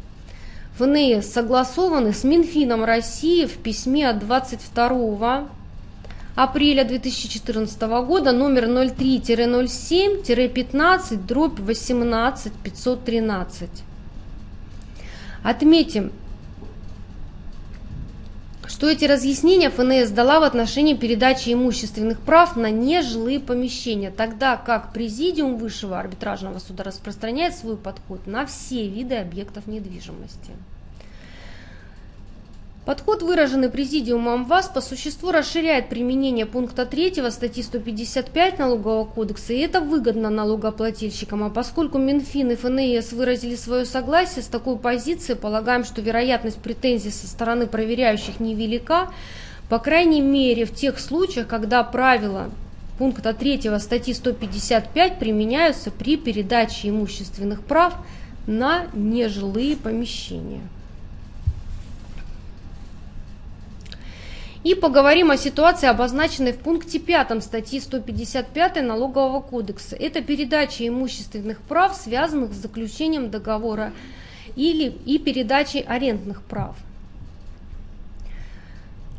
ФНС 0.79 1.27
согласованы 1.27 2.13
с 2.13 2.23
Минфином 2.23 2.85
России 2.85 3.45
в 3.45 3.57
письме 3.57 4.09
от 4.09 4.19
22 4.19 5.49
апреля 6.35 6.85
2014 6.85 7.81
года 7.81 8.31
номер 8.31 8.67
03-07-15 8.67 11.27
дробь 11.27 11.59
18 11.59 12.53
513. 12.63 13.69
Отметим, 15.43 16.13
что 18.69 18.87
эти 18.87 19.03
разъяснения 19.05 19.71
ФНС 19.71 20.11
дала 20.11 20.39
в 20.39 20.43
отношении 20.43 20.93
передачи 20.93 21.51
имущественных 21.51 22.19
прав 22.19 22.55
на 22.55 22.69
нежилые 22.69 23.39
помещения, 23.39 24.11
тогда 24.11 24.57
как 24.57 24.93
Президиум 24.93 25.57
Высшего 25.57 25.99
арбитражного 25.99 26.59
суда 26.59 26.83
распространяет 26.83 27.55
свой 27.55 27.77
подход 27.77 28.27
на 28.27 28.45
все 28.45 28.87
виды 28.87 29.15
объектов 29.15 29.65
недвижимости. 29.65 30.51
Подход, 32.89 33.21
выраженный 33.21 33.69
Президиумом 33.69 34.45
ВАС, 34.45 34.67
по 34.67 34.81
существу 34.81 35.29
расширяет 35.29 35.89
применение 35.89 36.47
пункта 36.47 36.87
3 36.87 37.21
статьи 37.29 37.61
155 37.61 38.57
Налогового 38.57 39.05
кодекса, 39.05 39.53
и 39.53 39.59
это 39.59 39.79
выгодно 39.79 40.31
налогоплательщикам. 40.31 41.43
А 41.43 41.51
поскольку 41.51 41.99
Минфин 41.99 42.49
и 42.49 42.55
ФНС 42.55 43.13
выразили 43.13 43.55
свое 43.55 43.85
согласие 43.85 44.41
с 44.41 44.47
такой 44.47 44.75
позицией, 44.75 45.37
полагаем, 45.37 45.83
что 45.83 46.01
вероятность 46.01 46.57
претензий 46.57 47.11
со 47.11 47.27
стороны 47.27 47.67
проверяющих 47.67 48.39
невелика, 48.39 49.13
по 49.69 49.77
крайней 49.77 50.21
мере 50.21 50.65
в 50.65 50.73
тех 50.73 50.97
случаях, 50.97 51.45
когда 51.45 51.83
правила 51.83 52.49
пункта 52.97 53.35
3 53.35 53.69
статьи 53.77 54.15
155 54.15 55.19
применяются 55.19 55.91
при 55.91 56.17
передаче 56.17 56.89
имущественных 56.89 57.61
прав 57.61 57.93
на 58.47 58.87
нежилые 58.95 59.75
помещения. 59.75 60.61
И 64.63 64.75
поговорим 64.75 65.31
о 65.31 65.37
ситуации, 65.37 65.87
обозначенной 65.87 66.51
в 66.51 66.57
пункте 66.57 66.99
5 66.99 67.41
статьи 67.41 67.79
155 67.79 68.83
Налогового 68.83 69.39
кодекса. 69.39 69.95
Это 69.95 70.21
передача 70.21 70.85
имущественных 70.85 71.61
прав, 71.61 71.95
связанных 71.95 72.51
с 72.51 72.57
заключением 72.57 73.31
договора 73.31 73.93
или 74.57 74.89
и 75.05 75.17
передачей 75.17 75.79
арендных 75.79 76.41
прав. 76.41 76.75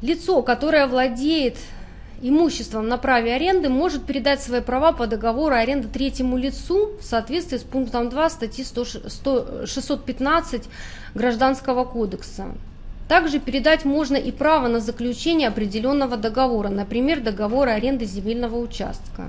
Лицо, 0.02 0.42
которое 0.42 0.86
владеет 0.86 1.56
имуществом 2.20 2.88
на 2.88 2.98
праве 2.98 3.34
аренды, 3.34 3.70
может 3.70 4.04
передать 4.04 4.42
свои 4.42 4.60
права 4.60 4.92
по 4.92 5.06
договору 5.06 5.54
аренды 5.54 5.88
третьему 5.88 6.36
лицу 6.36 6.90
в 7.00 7.02
соответствии 7.04 7.56
с 7.56 7.62
пунктом 7.62 8.10
2 8.10 8.28
статьи 8.28 8.62
100, 8.62 9.64
615 9.64 10.64
Гражданского 11.14 11.86
кодекса. 11.86 12.48
Также 13.10 13.40
передать 13.40 13.84
можно 13.84 14.14
и 14.14 14.30
право 14.30 14.68
на 14.68 14.78
заключение 14.78 15.48
определенного 15.48 16.16
договора, 16.16 16.68
например, 16.68 17.20
договора 17.20 17.70
аренды 17.70 18.04
земельного 18.04 18.56
участка. 18.56 19.26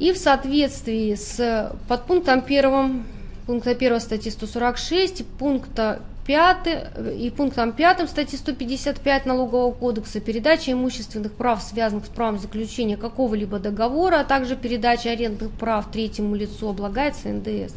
И 0.00 0.10
в 0.12 0.18
соответствии 0.18 1.14
с 1.14 1.72
подпунктом 1.86 2.42
1 2.44 3.04
пункта 3.46 3.70
1 3.70 4.00
статьи 4.00 4.32
146 4.32 5.24
пункта 5.38 6.02
5 6.26 7.16
и 7.16 7.30
пунктом 7.30 7.70
5 7.70 8.10
статьи 8.10 8.36
155 8.36 9.26
Налогового 9.26 9.70
кодекса 9.70 10.18
передача 10.18 10.72
имущественных 10.72 11.34
прав, 11.34 11.62
связанных 11.62 12.06
с 12.06 12.08
правом 12.08 12.40
заключения 12.40 12.96
какого-либо 12.96 13.60
договора, 13.60 14.18
а 14.18 14.24
также 14.24 14.56
передача 14.56 15.12
арендных 15.12 15.52
прав 15.52 15.92
третьему 15.92 16.34
лицу 16.34 16.70
облагается 16.70 17.28
НДС. 17.28 17.72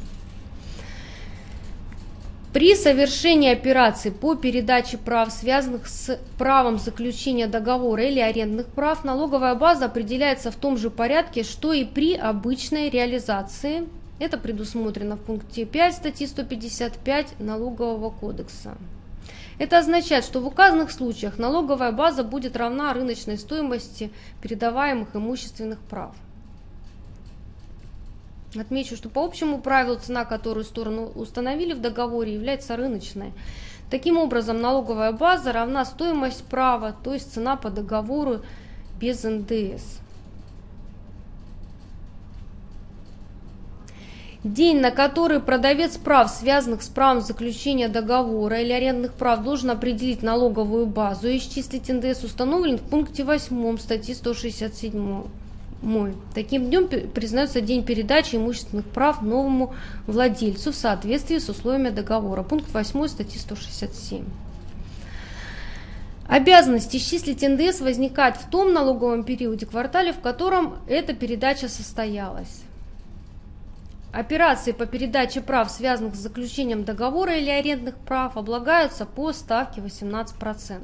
При 2.53 2.75
совершении 2.75 3.51
операций 3.51 4.11
по 4.11 4.35
передаче 4.35 4.99
прав, 4.99 5.31
связанных 5.31 5.87
с 5.87 6.19
правом 6.37 6.77
заключения 6.77 7.47
договора 7.47 8.03
или 8.03 8.19
арендных 8.19 8.67
прав, 8.67 9.03
налоговая 9.03 9.55
база 9.55 9.85
определяется 9.85 10.51
в 10.51 10.55
том 10.55 10.77
же 10.77 10.91
порядке, 10.91 11.41
что 11.41 11.73
и 11.73 11.83
при 11.83 12.13
обычной 12.15 12.91
реализации. 12.91 13.87
Это 14.19 14.37
предусмотрено 14.37 15.15
в 15.15 15.21
пункте 15.21 15.65
5 15.65 15.95
статьи 15.95 16.27
155 16.27 17.39
Налогового 17.39 18.11
кодекса. 18.11 18.77
Это 19.57 19.79
означает, 19.79 20.23
что 20.23 20.39
в 20.39 20.45
указанных 20.45 20.91
случаях 20.91 21.39
налоговая 21.39 21.91
база 21.91 22.23
будет 22.23 22.55
равна 22.55 22.93
рыночной 22.93 23.39
стоимости 23.39 24.11
передаваемых 24.43 25.15
имущественных 25.15 25.79
прав. 25.79 26.15
Отмечу, 28.61 28.95
что 28.95 29.09
по 29.09 29.23
общему 29.23 29.59
правилу 29.59 29.95
цена, 29.95 30.25
которую 30.25 30.63
сторону 30.63 31.11
установили 31.15 31.73
в 31.73 31.81
договоре, 31.81 32.33
является 32.33 32.75
рыночной. 32.75 33.33
Таким 33.89 34.17
образом, 34.17 34.61
налоговая 34.61 35.11
база 35.11 35.51
равна 35.51 35.85
стоимость 35.85 36.43
права, 36.45 36.95
то 37.03 37.13
есть 37.13 37.33
цена 37.33 37.55
по 37.55 37.69
договору 37.69 38.41
без 38.99 39.23
НДС. 39.23 39.99
День, 44.43 44.81
на 44.81 44.91
который 44.91 45.39
продавец 45.39 45.95
прав, 45.95 46.29
связанных 46.29 46.81
с 46.83 46.89
правом 46.89 47.21
заключения 47.21 47.87
договора 47.87 48.59
или 48.59 48.73
арендных 48.73 49.13
прав, 49.13 49.41
должен 49.41 49.69
определить 49.69 50.21
налоговую 50.21 50.85
базу 50.85 51.29
и 51.29 51.37
исчислить 51.37 51.87
НДС, 51.87 52.25
установлен 52.25 52.77
в 52.77 52.81
пункте 52.81 53.23
8 53.23 53.77
статьи 53.77 54.13
167 54.13 55.23
мой. 55.83 56.15
Таким 56.33 56.65
днем 56.65 56.87
признается 56.87 57.61
день 57.61 57.83
передачи 57.83 58.35
имущественных 58.35 58.85
прав 58.85 59.21
новому 59.21 59.75
владельцу 60.07 60.71
в 60.71 60.75
соответствии 60.75 61.37
с 61.37 61.49
условиями 61.49 61.89
договора. 61.89 62.43
Пункт 62.43 62.73
8 62.73 63.07
статьи 63.07 63.39
167. 63.39 64.23
Обязанность 66.27 66.95
исчислить 66.95 67.41
НДС 67.41 67.81
возникает 67.81 68.37
в 68.37 68.49
том 68.49 68.73
налоговом 68.73 69.23
периоде 69.23 69.65
квартале, 69.65 70.13
в 70.13 70.19
котором 70.19 70.77
эта 70.87 71.13
передача 71.13 71.67
состоялась. 71.67 72.63
Операции 74.13 74.71
по 74.71 74.85
передаче 74.85 75.41
прав, 75.41 75.69
связанных 75.69 76.15
с 76.15 76.19
заключением 76.19 76.83
договора 76.85 77.35
или 77.35 77.49
арендных 77.49 77.95
прав, 77.95 78.37
облагаются 78.37 79.05
по 79.05 79.33
ставке 79.33 79.81
18%. 79.81 80.81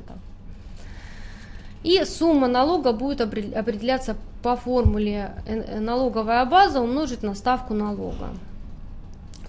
И 1.84 2.04
сумма 2.06 2.48
налога 2.48 2.92
будет 2.92 3.22
определяться 3.22 4.18
по 4.42 4.56
формуле 4.56 5.32
э, 5.46 5.80
налоговая 5.80 6.46
база 6.46 6.82
умножить 6.82 7.24
на 7.24 7.36
ставку 7.36 7.74
налога. 7.74 8.30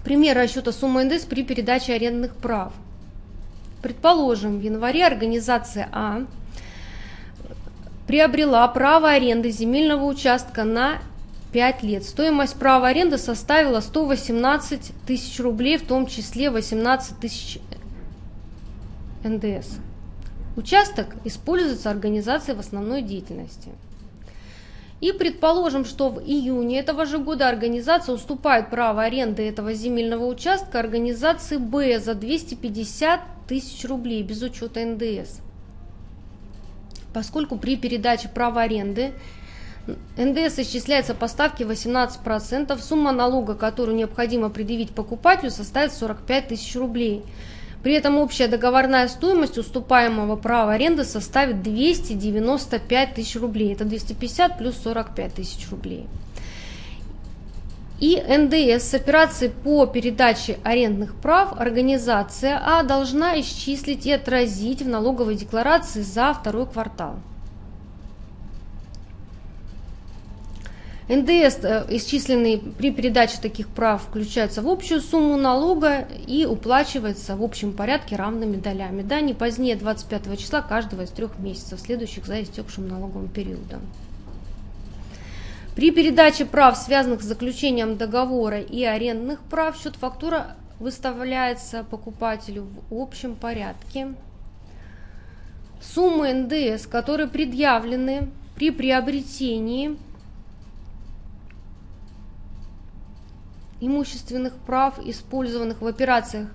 Пример 0.03 0.37
расчета 0.37 0.71
суммы 0.71 1.03
НДС 1.03 1.25
при 1.25 1.43
передаче 1.43 1.93
арендных 1.93 2.35
прав. 2.35 2.73
Предположим, 3.81 4.59
в 4.59 4.61
январе 4.61 5.05
организация 5.05 5.87
А 5.91 6.25
приобрела 8.07 8.67
право 8.67 9.09
аренды 9.09 9.51
земельного 9.51 10.05
участка 10.05 10.63
на 10.63 10.99
5 11.53 11.83
лет. 11.83 12.03
Стоимость 12.03 12.55
права 12.55 12.87
аренды 12.87 13.17
составила 13.17 13.79
118 13.79 14.93
тысяч 15.05 15.39
рублей, 15.39 15.77
в 15.77 15.85
том 15.85 16.07
числе 16.07 16.49
18 16.49 17.19
тысяч 17.19 17.59
НДС. 19.23 19.77
Участок 20.57 21.15
используется 21.23 21.89
организацией 21.89 22.57
в 22.57 22.59
основной 22.59 23.01
деятельности. 23.01 23.69
И 25.01 25.11
предположим, 25.11 25.83
что 25.83 26.09
в 26.09 26.19
июне 26.19 26.79
этого 26.79 27.07
же 27.07 27.17
года 27.17 27.49
организация 27.49 28.13
уступает 28.13 28.69
право 28.69 29.01
аренды 29.01 29.41
этого 29.41 29.73
земельного 29.73 30.25
участка 30.25 30.79
организации 30.79 31.57
Б 31.57 31.99
за 31.99 32.13
250 32.13 33.19
тысяч 33.47 33.83
рублей 33.85 34.21
без 34.21 34.43
учета 34.43 34.85
НДС. 34.85 35.39
Поскольку 37.15 37.57
при 37.57 37.77
передаче 37.77 38.29
права 38.29 38.61
аренды 38.61 39.13
НДС 40.17 40.59
исчисляется 40.59 41.15
по 41.15 41.27
ставке 41.27 41.63
18%, 41.63 42.79
сумма 42.79 43.11
налога, 43.11 43.55
которую 43.55 43.97
необходимо 43.97 44.51
предъявить 44.51 44.91
покупателю, 44.91 45.49
составит 45.49 45.93
45 45.93 46.47
тысяч 46.49 46.75
рублей– 46.75 47.23
при 47.83 47.93
этом 47.93 48.17
общая 48.17 48.47
договорная 48.47 49.07
стоимость 49.07 49.57
уступаемого 49.57 50.35
права 50.35 50.73
аренды 50.73 51.03
составит 51.03 51.63
295 51.63 53.13
тысяч 53.15 53.35
рублей. 53.35 53.73
Это 53.73 53.85
250 53.85 54.57
плюс 54.57 54.75
45 54.83 55.33
тысяч 55.33 55.69
рублей. 55.71 56.07
И 57.99 58.15
НДС 58.15 58.83
с 58.83 58.93
операции 58.95 59.49
по 59.49 59.85
передаче 59.85 60.57
арендных 60.63 61.13
прав 61.15 61.59
организация 61.59 62.59
А 62.63 62.81
должна 62.81 63.39
исчислить 63.39 64.07
и 64.07 64.11
отразить 64.11 64.81
в 64.81 64.87
налоговой 64.87 65.35
декларации 65.35 66.01
за 66.01 66.33
второй 66.33 66.65
квартал. 66.65 67.17
НДС, 71.11 71.59
э, 71.63 71.85
исчисленный 71.89 72.57
при 72.57 72.89
передаче 72.89 73.37
таких 73.41 73.67
прав, 73.67 74.01
включается 74.03 74.61
в 74.61 74.67
общую 74.69 75.01
сумму 75.01 75.35
налога 75.35 76.07
и 76.25 76.45
уплачивается 76.45 77.35
в 77.35 77.43
общем 77.43 77.73
порядке 77.73 78.15
равными 78.15 78.55
долями, 78.55 79.01
да, 79.01 79.19
не 79.19 79.33
позднее 79.33 79.75
25 79.75 80.37
числа 80.37 80.61
каждого 80.61 81.01
из 81.01 81.09
трех 81.09 81.37
месяцев, 81.37 81.81
следующих 81.81 82.25
за 82.25 82.41
истекшим 82.41 82.87
налоговым 82.87 83.27
периодом. 83.27 83.81
При 85.75 85.91
передаче 85.91 86.45
прав, 86.45 86.77
связанных 86.77 87.21
с 87.21 87.25
заключением 87.25 87.97
договора 87.97 88.61
и 88.61 88.85
арендных 88.85 89.41
прав, 89.41 89.77
счет 89.77 89.97
фактура 89.97 90.55
выставляется 90.79 91.83
покупателю 91.83 92.67
в 92.89 92.97
общем 92.97 93.35
порядке. 93.35 94.13
Суммы 95.81 96.33
НДС, 96.33 96.87
которые 96.87 97.27
предъявлены 97.27 98.29
при 98.55 98.71
приобретении 98.71 99.97
имущественных 103.81 104.53
прав, 104.53 104.99
использованных 105.05 105.81
в 105.81 105.87
операциях 105.87 106.47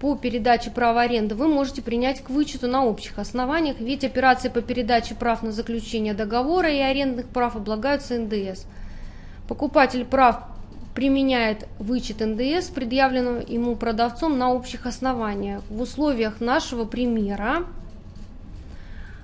по 0.00 0.16
передаче 0.16 0.70
права 0.70 1.02
аренды, 1.02 1.34
вы 1.34 1.48
можете 1.48 1.82
принять 1.82 2.22
к 2.22 2.30
вычету 2.30 2.68
на 2.68 2.84
общих 2.84 3.18
основаниях, 3.18 3.80
ведь 3.80 4.04
операции 4.04 4.48
по 4.48 4.62
передаче 4.62 5.14
прав 5.14 5.42
на 5.42 5.52
заключение 5.52 6.14
договора 6.14 6.70
и 6.70 6.78
арендных 6.78 7.28
прав 7.28 7.56
облагаются 7.56 8.18
НДС. 8.18 8.64
Покупатель 9.48 10.04
прав 10.04 10.44
применяет 10.94 11.68
вычет 11.78 12.20
НДС, 12.20 12.68
предъявленного 12.68 13.40
ему 13.46 13.76
продавцом 13.76 14.38
на 14.38 14.52
общих 14.52 14.86
основаниях. 14.86 15.62
В 15.68 15.80
условиях 15.80 16.40
нашего 16.40 16.84
примера 16.84 17.64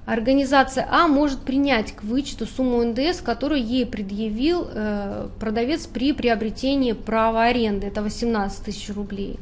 Организация 0.07 0.87
А 0.91 1.09
может 1.09 1.41
принять 1.41 1.93
к 1.93 2.03
вычету 2.03 2.47
сумму 2.47 2.85
НДС, 2.85 3.23
которую 3.23 3.65
ей 3.65 3.87
предъявил 3.87 4.69
э, 4.71 5.29
продавец 5.41 5.87
при 5.87 6.13
приобретении 6.13 6.93
права 6.93 7.45
аренды. 7.45 7.87
Это 7.87 8.03
18 8.03 8.65
тысяч 8.65 8.91
рублей. 8.95 9.39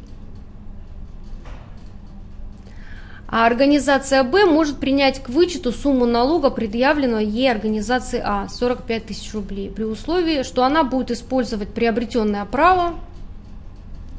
а 3.34 3.46
организация 3.46 4.24
Б 4.24 4.44
может 4.44 4.76
принять 4.76 5.22
к 5.22 5.30
вычету 5.30 5.72
сумму 5.72 6.04
налога, 6.04 6.50
предъявленного 6.50 7.20
ей 7.20 7.50
организации 7.50 8.20
А, 8.22 8.46
45 8.46 9.06
тысяч 9.06 9.32
рублей, 9.32 9.70
при 9.70 9.84
условии, 9.84 10.42
что 10.42 10.64
она 10.64 10.84
будет 10.84 11.12
использовать 11.12 11.70
приобретенное 11.70 12.44
право, 12.44 12.96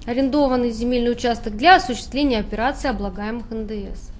арендованный 0.08 0.72
земельный 0.72 1.12
участок, 1.12 1.56
для 1.56 1.76
осуществления 1.76 2.40
операций, 2.40 2.90
облагаемых 2.90 3.52
НДС. 3.52 4.13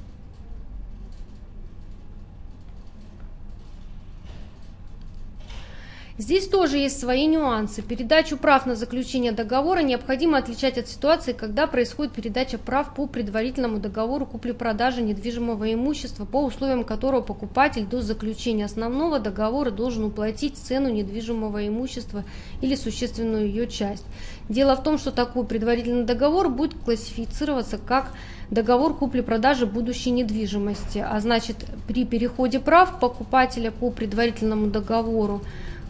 Здесь 6.24 6.48
тоже 6.48 6.78
есть 6.78 7.02
свои 7.02 7.28
нюансы. 7.28 7.82
Передачу 7.82 8.38
прав 8.38 8.66
на 8.66 8.76
заключение 8.76 9.34
договора 9.34 9.82
необходимо 9.82 10.38
отличать 10.38 10.78
от 10.78 10.88
ситуации, 10.88 11.34
когда 11.34 11.68
происходит 11.68 12.14
передача 12.14 12.58
прав 12.58 12.96
по 12.96 13.08
предварительному 13.08 13.78
договору 13.80 14.26
купли-продажи 14.26 15.02
недвижимого 15.02 15.74
имущества, 15.74 16.24
по 16.24 16.42
условиям 16.46 16.86
которого 16.86 17.20
покупатель 17.20 17.86
до 17.86 18.02
заключения 18.02 18.64
основного 18.64 19.20
договора 19.20 19.70
должен 19.70 20.06
уплатить 20.06 20.56
цену 20.56 20.88
недвижимого 20.88 21.68
имущества 21.68 22.24
или 22.62 22.76
существенную 22.76 23.48
ее 23.48 23.68
часть. 23.68 24.06
Дело 24.48 24.78
в 24.78 24.84
том, 24.84 25.00
что 25.00 25.12
такой 25.12 25.46
предварительный 25.46 26.06
договор 26.06 26.48
будет 26.48 26.74
классифицироваться 26.86 27.78
как 27.78 28.14
договор 28.50 28.96
купли-продажи 28.96 29.66
будущей 29.66 30.12
недвижимости, 30.12 31.00
а 31.06 31.20
значит 31.20 31.66
при 31.86 32.06
переходе 32.06 32.62
прав 32.62 33.02
покупателя 33.02 33.72
по 33.72 33.90
предварительному 33.90 34.68
договору 34.68 35.42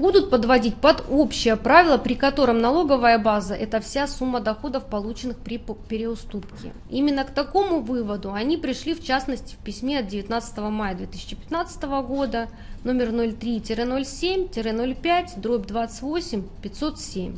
будут 0.00 0.30
подводить 0.30 0.76
под 0.76 1.04
общее 1.10 1.56
правило, 1.56 1.98
при 1.98 2.14
котором 2.14 2.58
налоговая 2.58 3.18
база– 3.18 3.54
это 3.56 3.80
вся 3.80 4.06
сумма 4.08 4.40
доходов, 4.40 4.86
полученных 4.86 5.36
при 5.38 5.58
переуступке. 5.58 6.72
Именно 6.88 7.24
к 7.24 7.30
такому 7.30 7.80
выводу 7.80 8.32
они 8.32 8.56
пришли, 8.56 8.94
в 8.94 9.04
частности, 9.04 9.54
в 9.54 9.58
письме 9.58 9.98
от 10.00 10.08
19 10.08 10.58
мая 10.58 10.94
2015 10.94 11.82
года, 12.06 12.48
номер 12.82 13.10
03-07-05, 13.10 15.38
дробь 15.38 15.66
28, 15.66 16.42
507. 16.62 17.36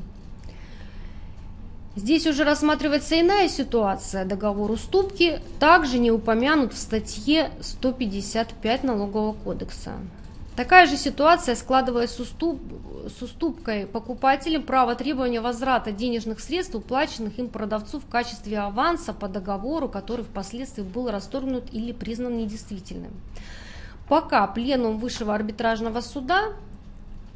Здесь 1.95 2.27
уже 2.27 2.45
рассматривается 2.45 3.21
иная 3.21 3.51
ситуация. 3.51 4.25
Договор 4.25 4.71
уступки 4.71 5.41
также 5.61 5.99
не 5.99 6.11
упомянут 6.11 6.73
в 6.73 6.79
статье 6.79 7.51
155 7.61 8.85
Налогового 8.85 9.35
кодекса. 9.35 9.93
Такая 10.57 10.87
же 10.87 10.99
ситуация 10.99 11.55
складывалась 11.55 12.15
с, 12.15 12.21
уступ, 12.21 12.61
с 13.09 13.23
уступкой 13.23 13.87
покупателям 13.87 14.63
права 14.65 14.95
требования 14.95 15.41
возврата 15.41 15.93
денежных 15.93 16.41
средств, 16.41 16.75
уплаченных 16.75 17.39
им 17.39 17.49
продавцу 17.49 18.01
в 18.01 18.07
качестве 18.07 18.59
аванса 18.59 19.15
по 19.15 19.29
договору, 19.29 19.89
который 19.89 20.25
впоследствии 20.27 20.83
был 20.83 21.11
расторгнут 21.11 21.65
или 21.73 21.93
признан 21.93 22.37
недействительным. 22.37 23.13
Пока 24.09 24.47
пленум 24.47 24.99
Высшего 24.99 25.35
арбитражного 25.35 26.03
суда 26.03 26.53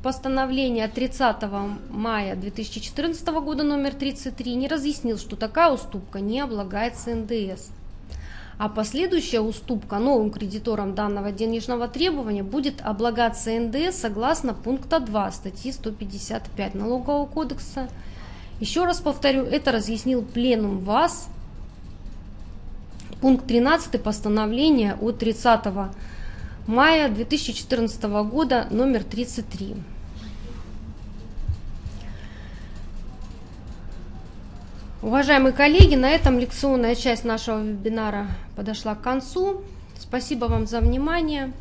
постановление 0.02 0.86
30 0.86 1.42
мая 1.88 2.36
2014 2.36 3.26
года 3.28 3.62
номер 3.64 3.94
33 3.94 4.54
не 4.56 4.68
разъяснил, 4.68 5.16
что 5.16 5.36
такая 5.36 5.70
уступка 5.72 6.20
не 6.20 6.40
облагается 6.40 7.14
НДС 7.14 7.70
а 8.58 8.68
последующая 8.68 9.40
уступка 9.40 9.98
новым 9.98 10.30
кредиторам 10.30 10.94
данного 10.94 11.30
денежного 11.30 11.88
требования 11.88 12.42
будет 12.42 12.80
облагаться 12.82 13.50
НДС 13.50 13.96
согласно 13.96 14.54
пункта 14.54 14.98
2 14.98 15.32
статьи 15.32 15.72
155 15.72 16.74
Налогового 16.74 17.26
кодекса. 17.26 17.88
Еще 18.58 18.84
раз 18.84 19.00
повторю, 19.00 19.44
это 19.44 19.72
разъяснил 19.72 20.22
пленум 20.22 20.78
ВАЗ, 20.78 21.28
пункт 23.20 23.46
13 23.46 24.02
постановления 24.02 24.96
от 25.00 25.18
30 25.18 25.66
мая 26.66 27.10
2014 27.10 28.02
года 28.04 28.66
номер 28.70 29.04
33. 29.04 29.76
Уважаемые 35.06 35.52
коллеги, 35.52 35.94
на 35.94 36.10
этом 36.10 36.40
лекционная 36.40 36.96
часть 36.96 37.24
нашего 37.24 37.62
вебинара 37.62 38.26
подошла 38.56 38.96
к 38.96 39.02
концу. 39.02 39.62
Спасибо 39.96 40.46
вам 40.46 40.66
за 40.66 40.80
внимание. 40.80 41.52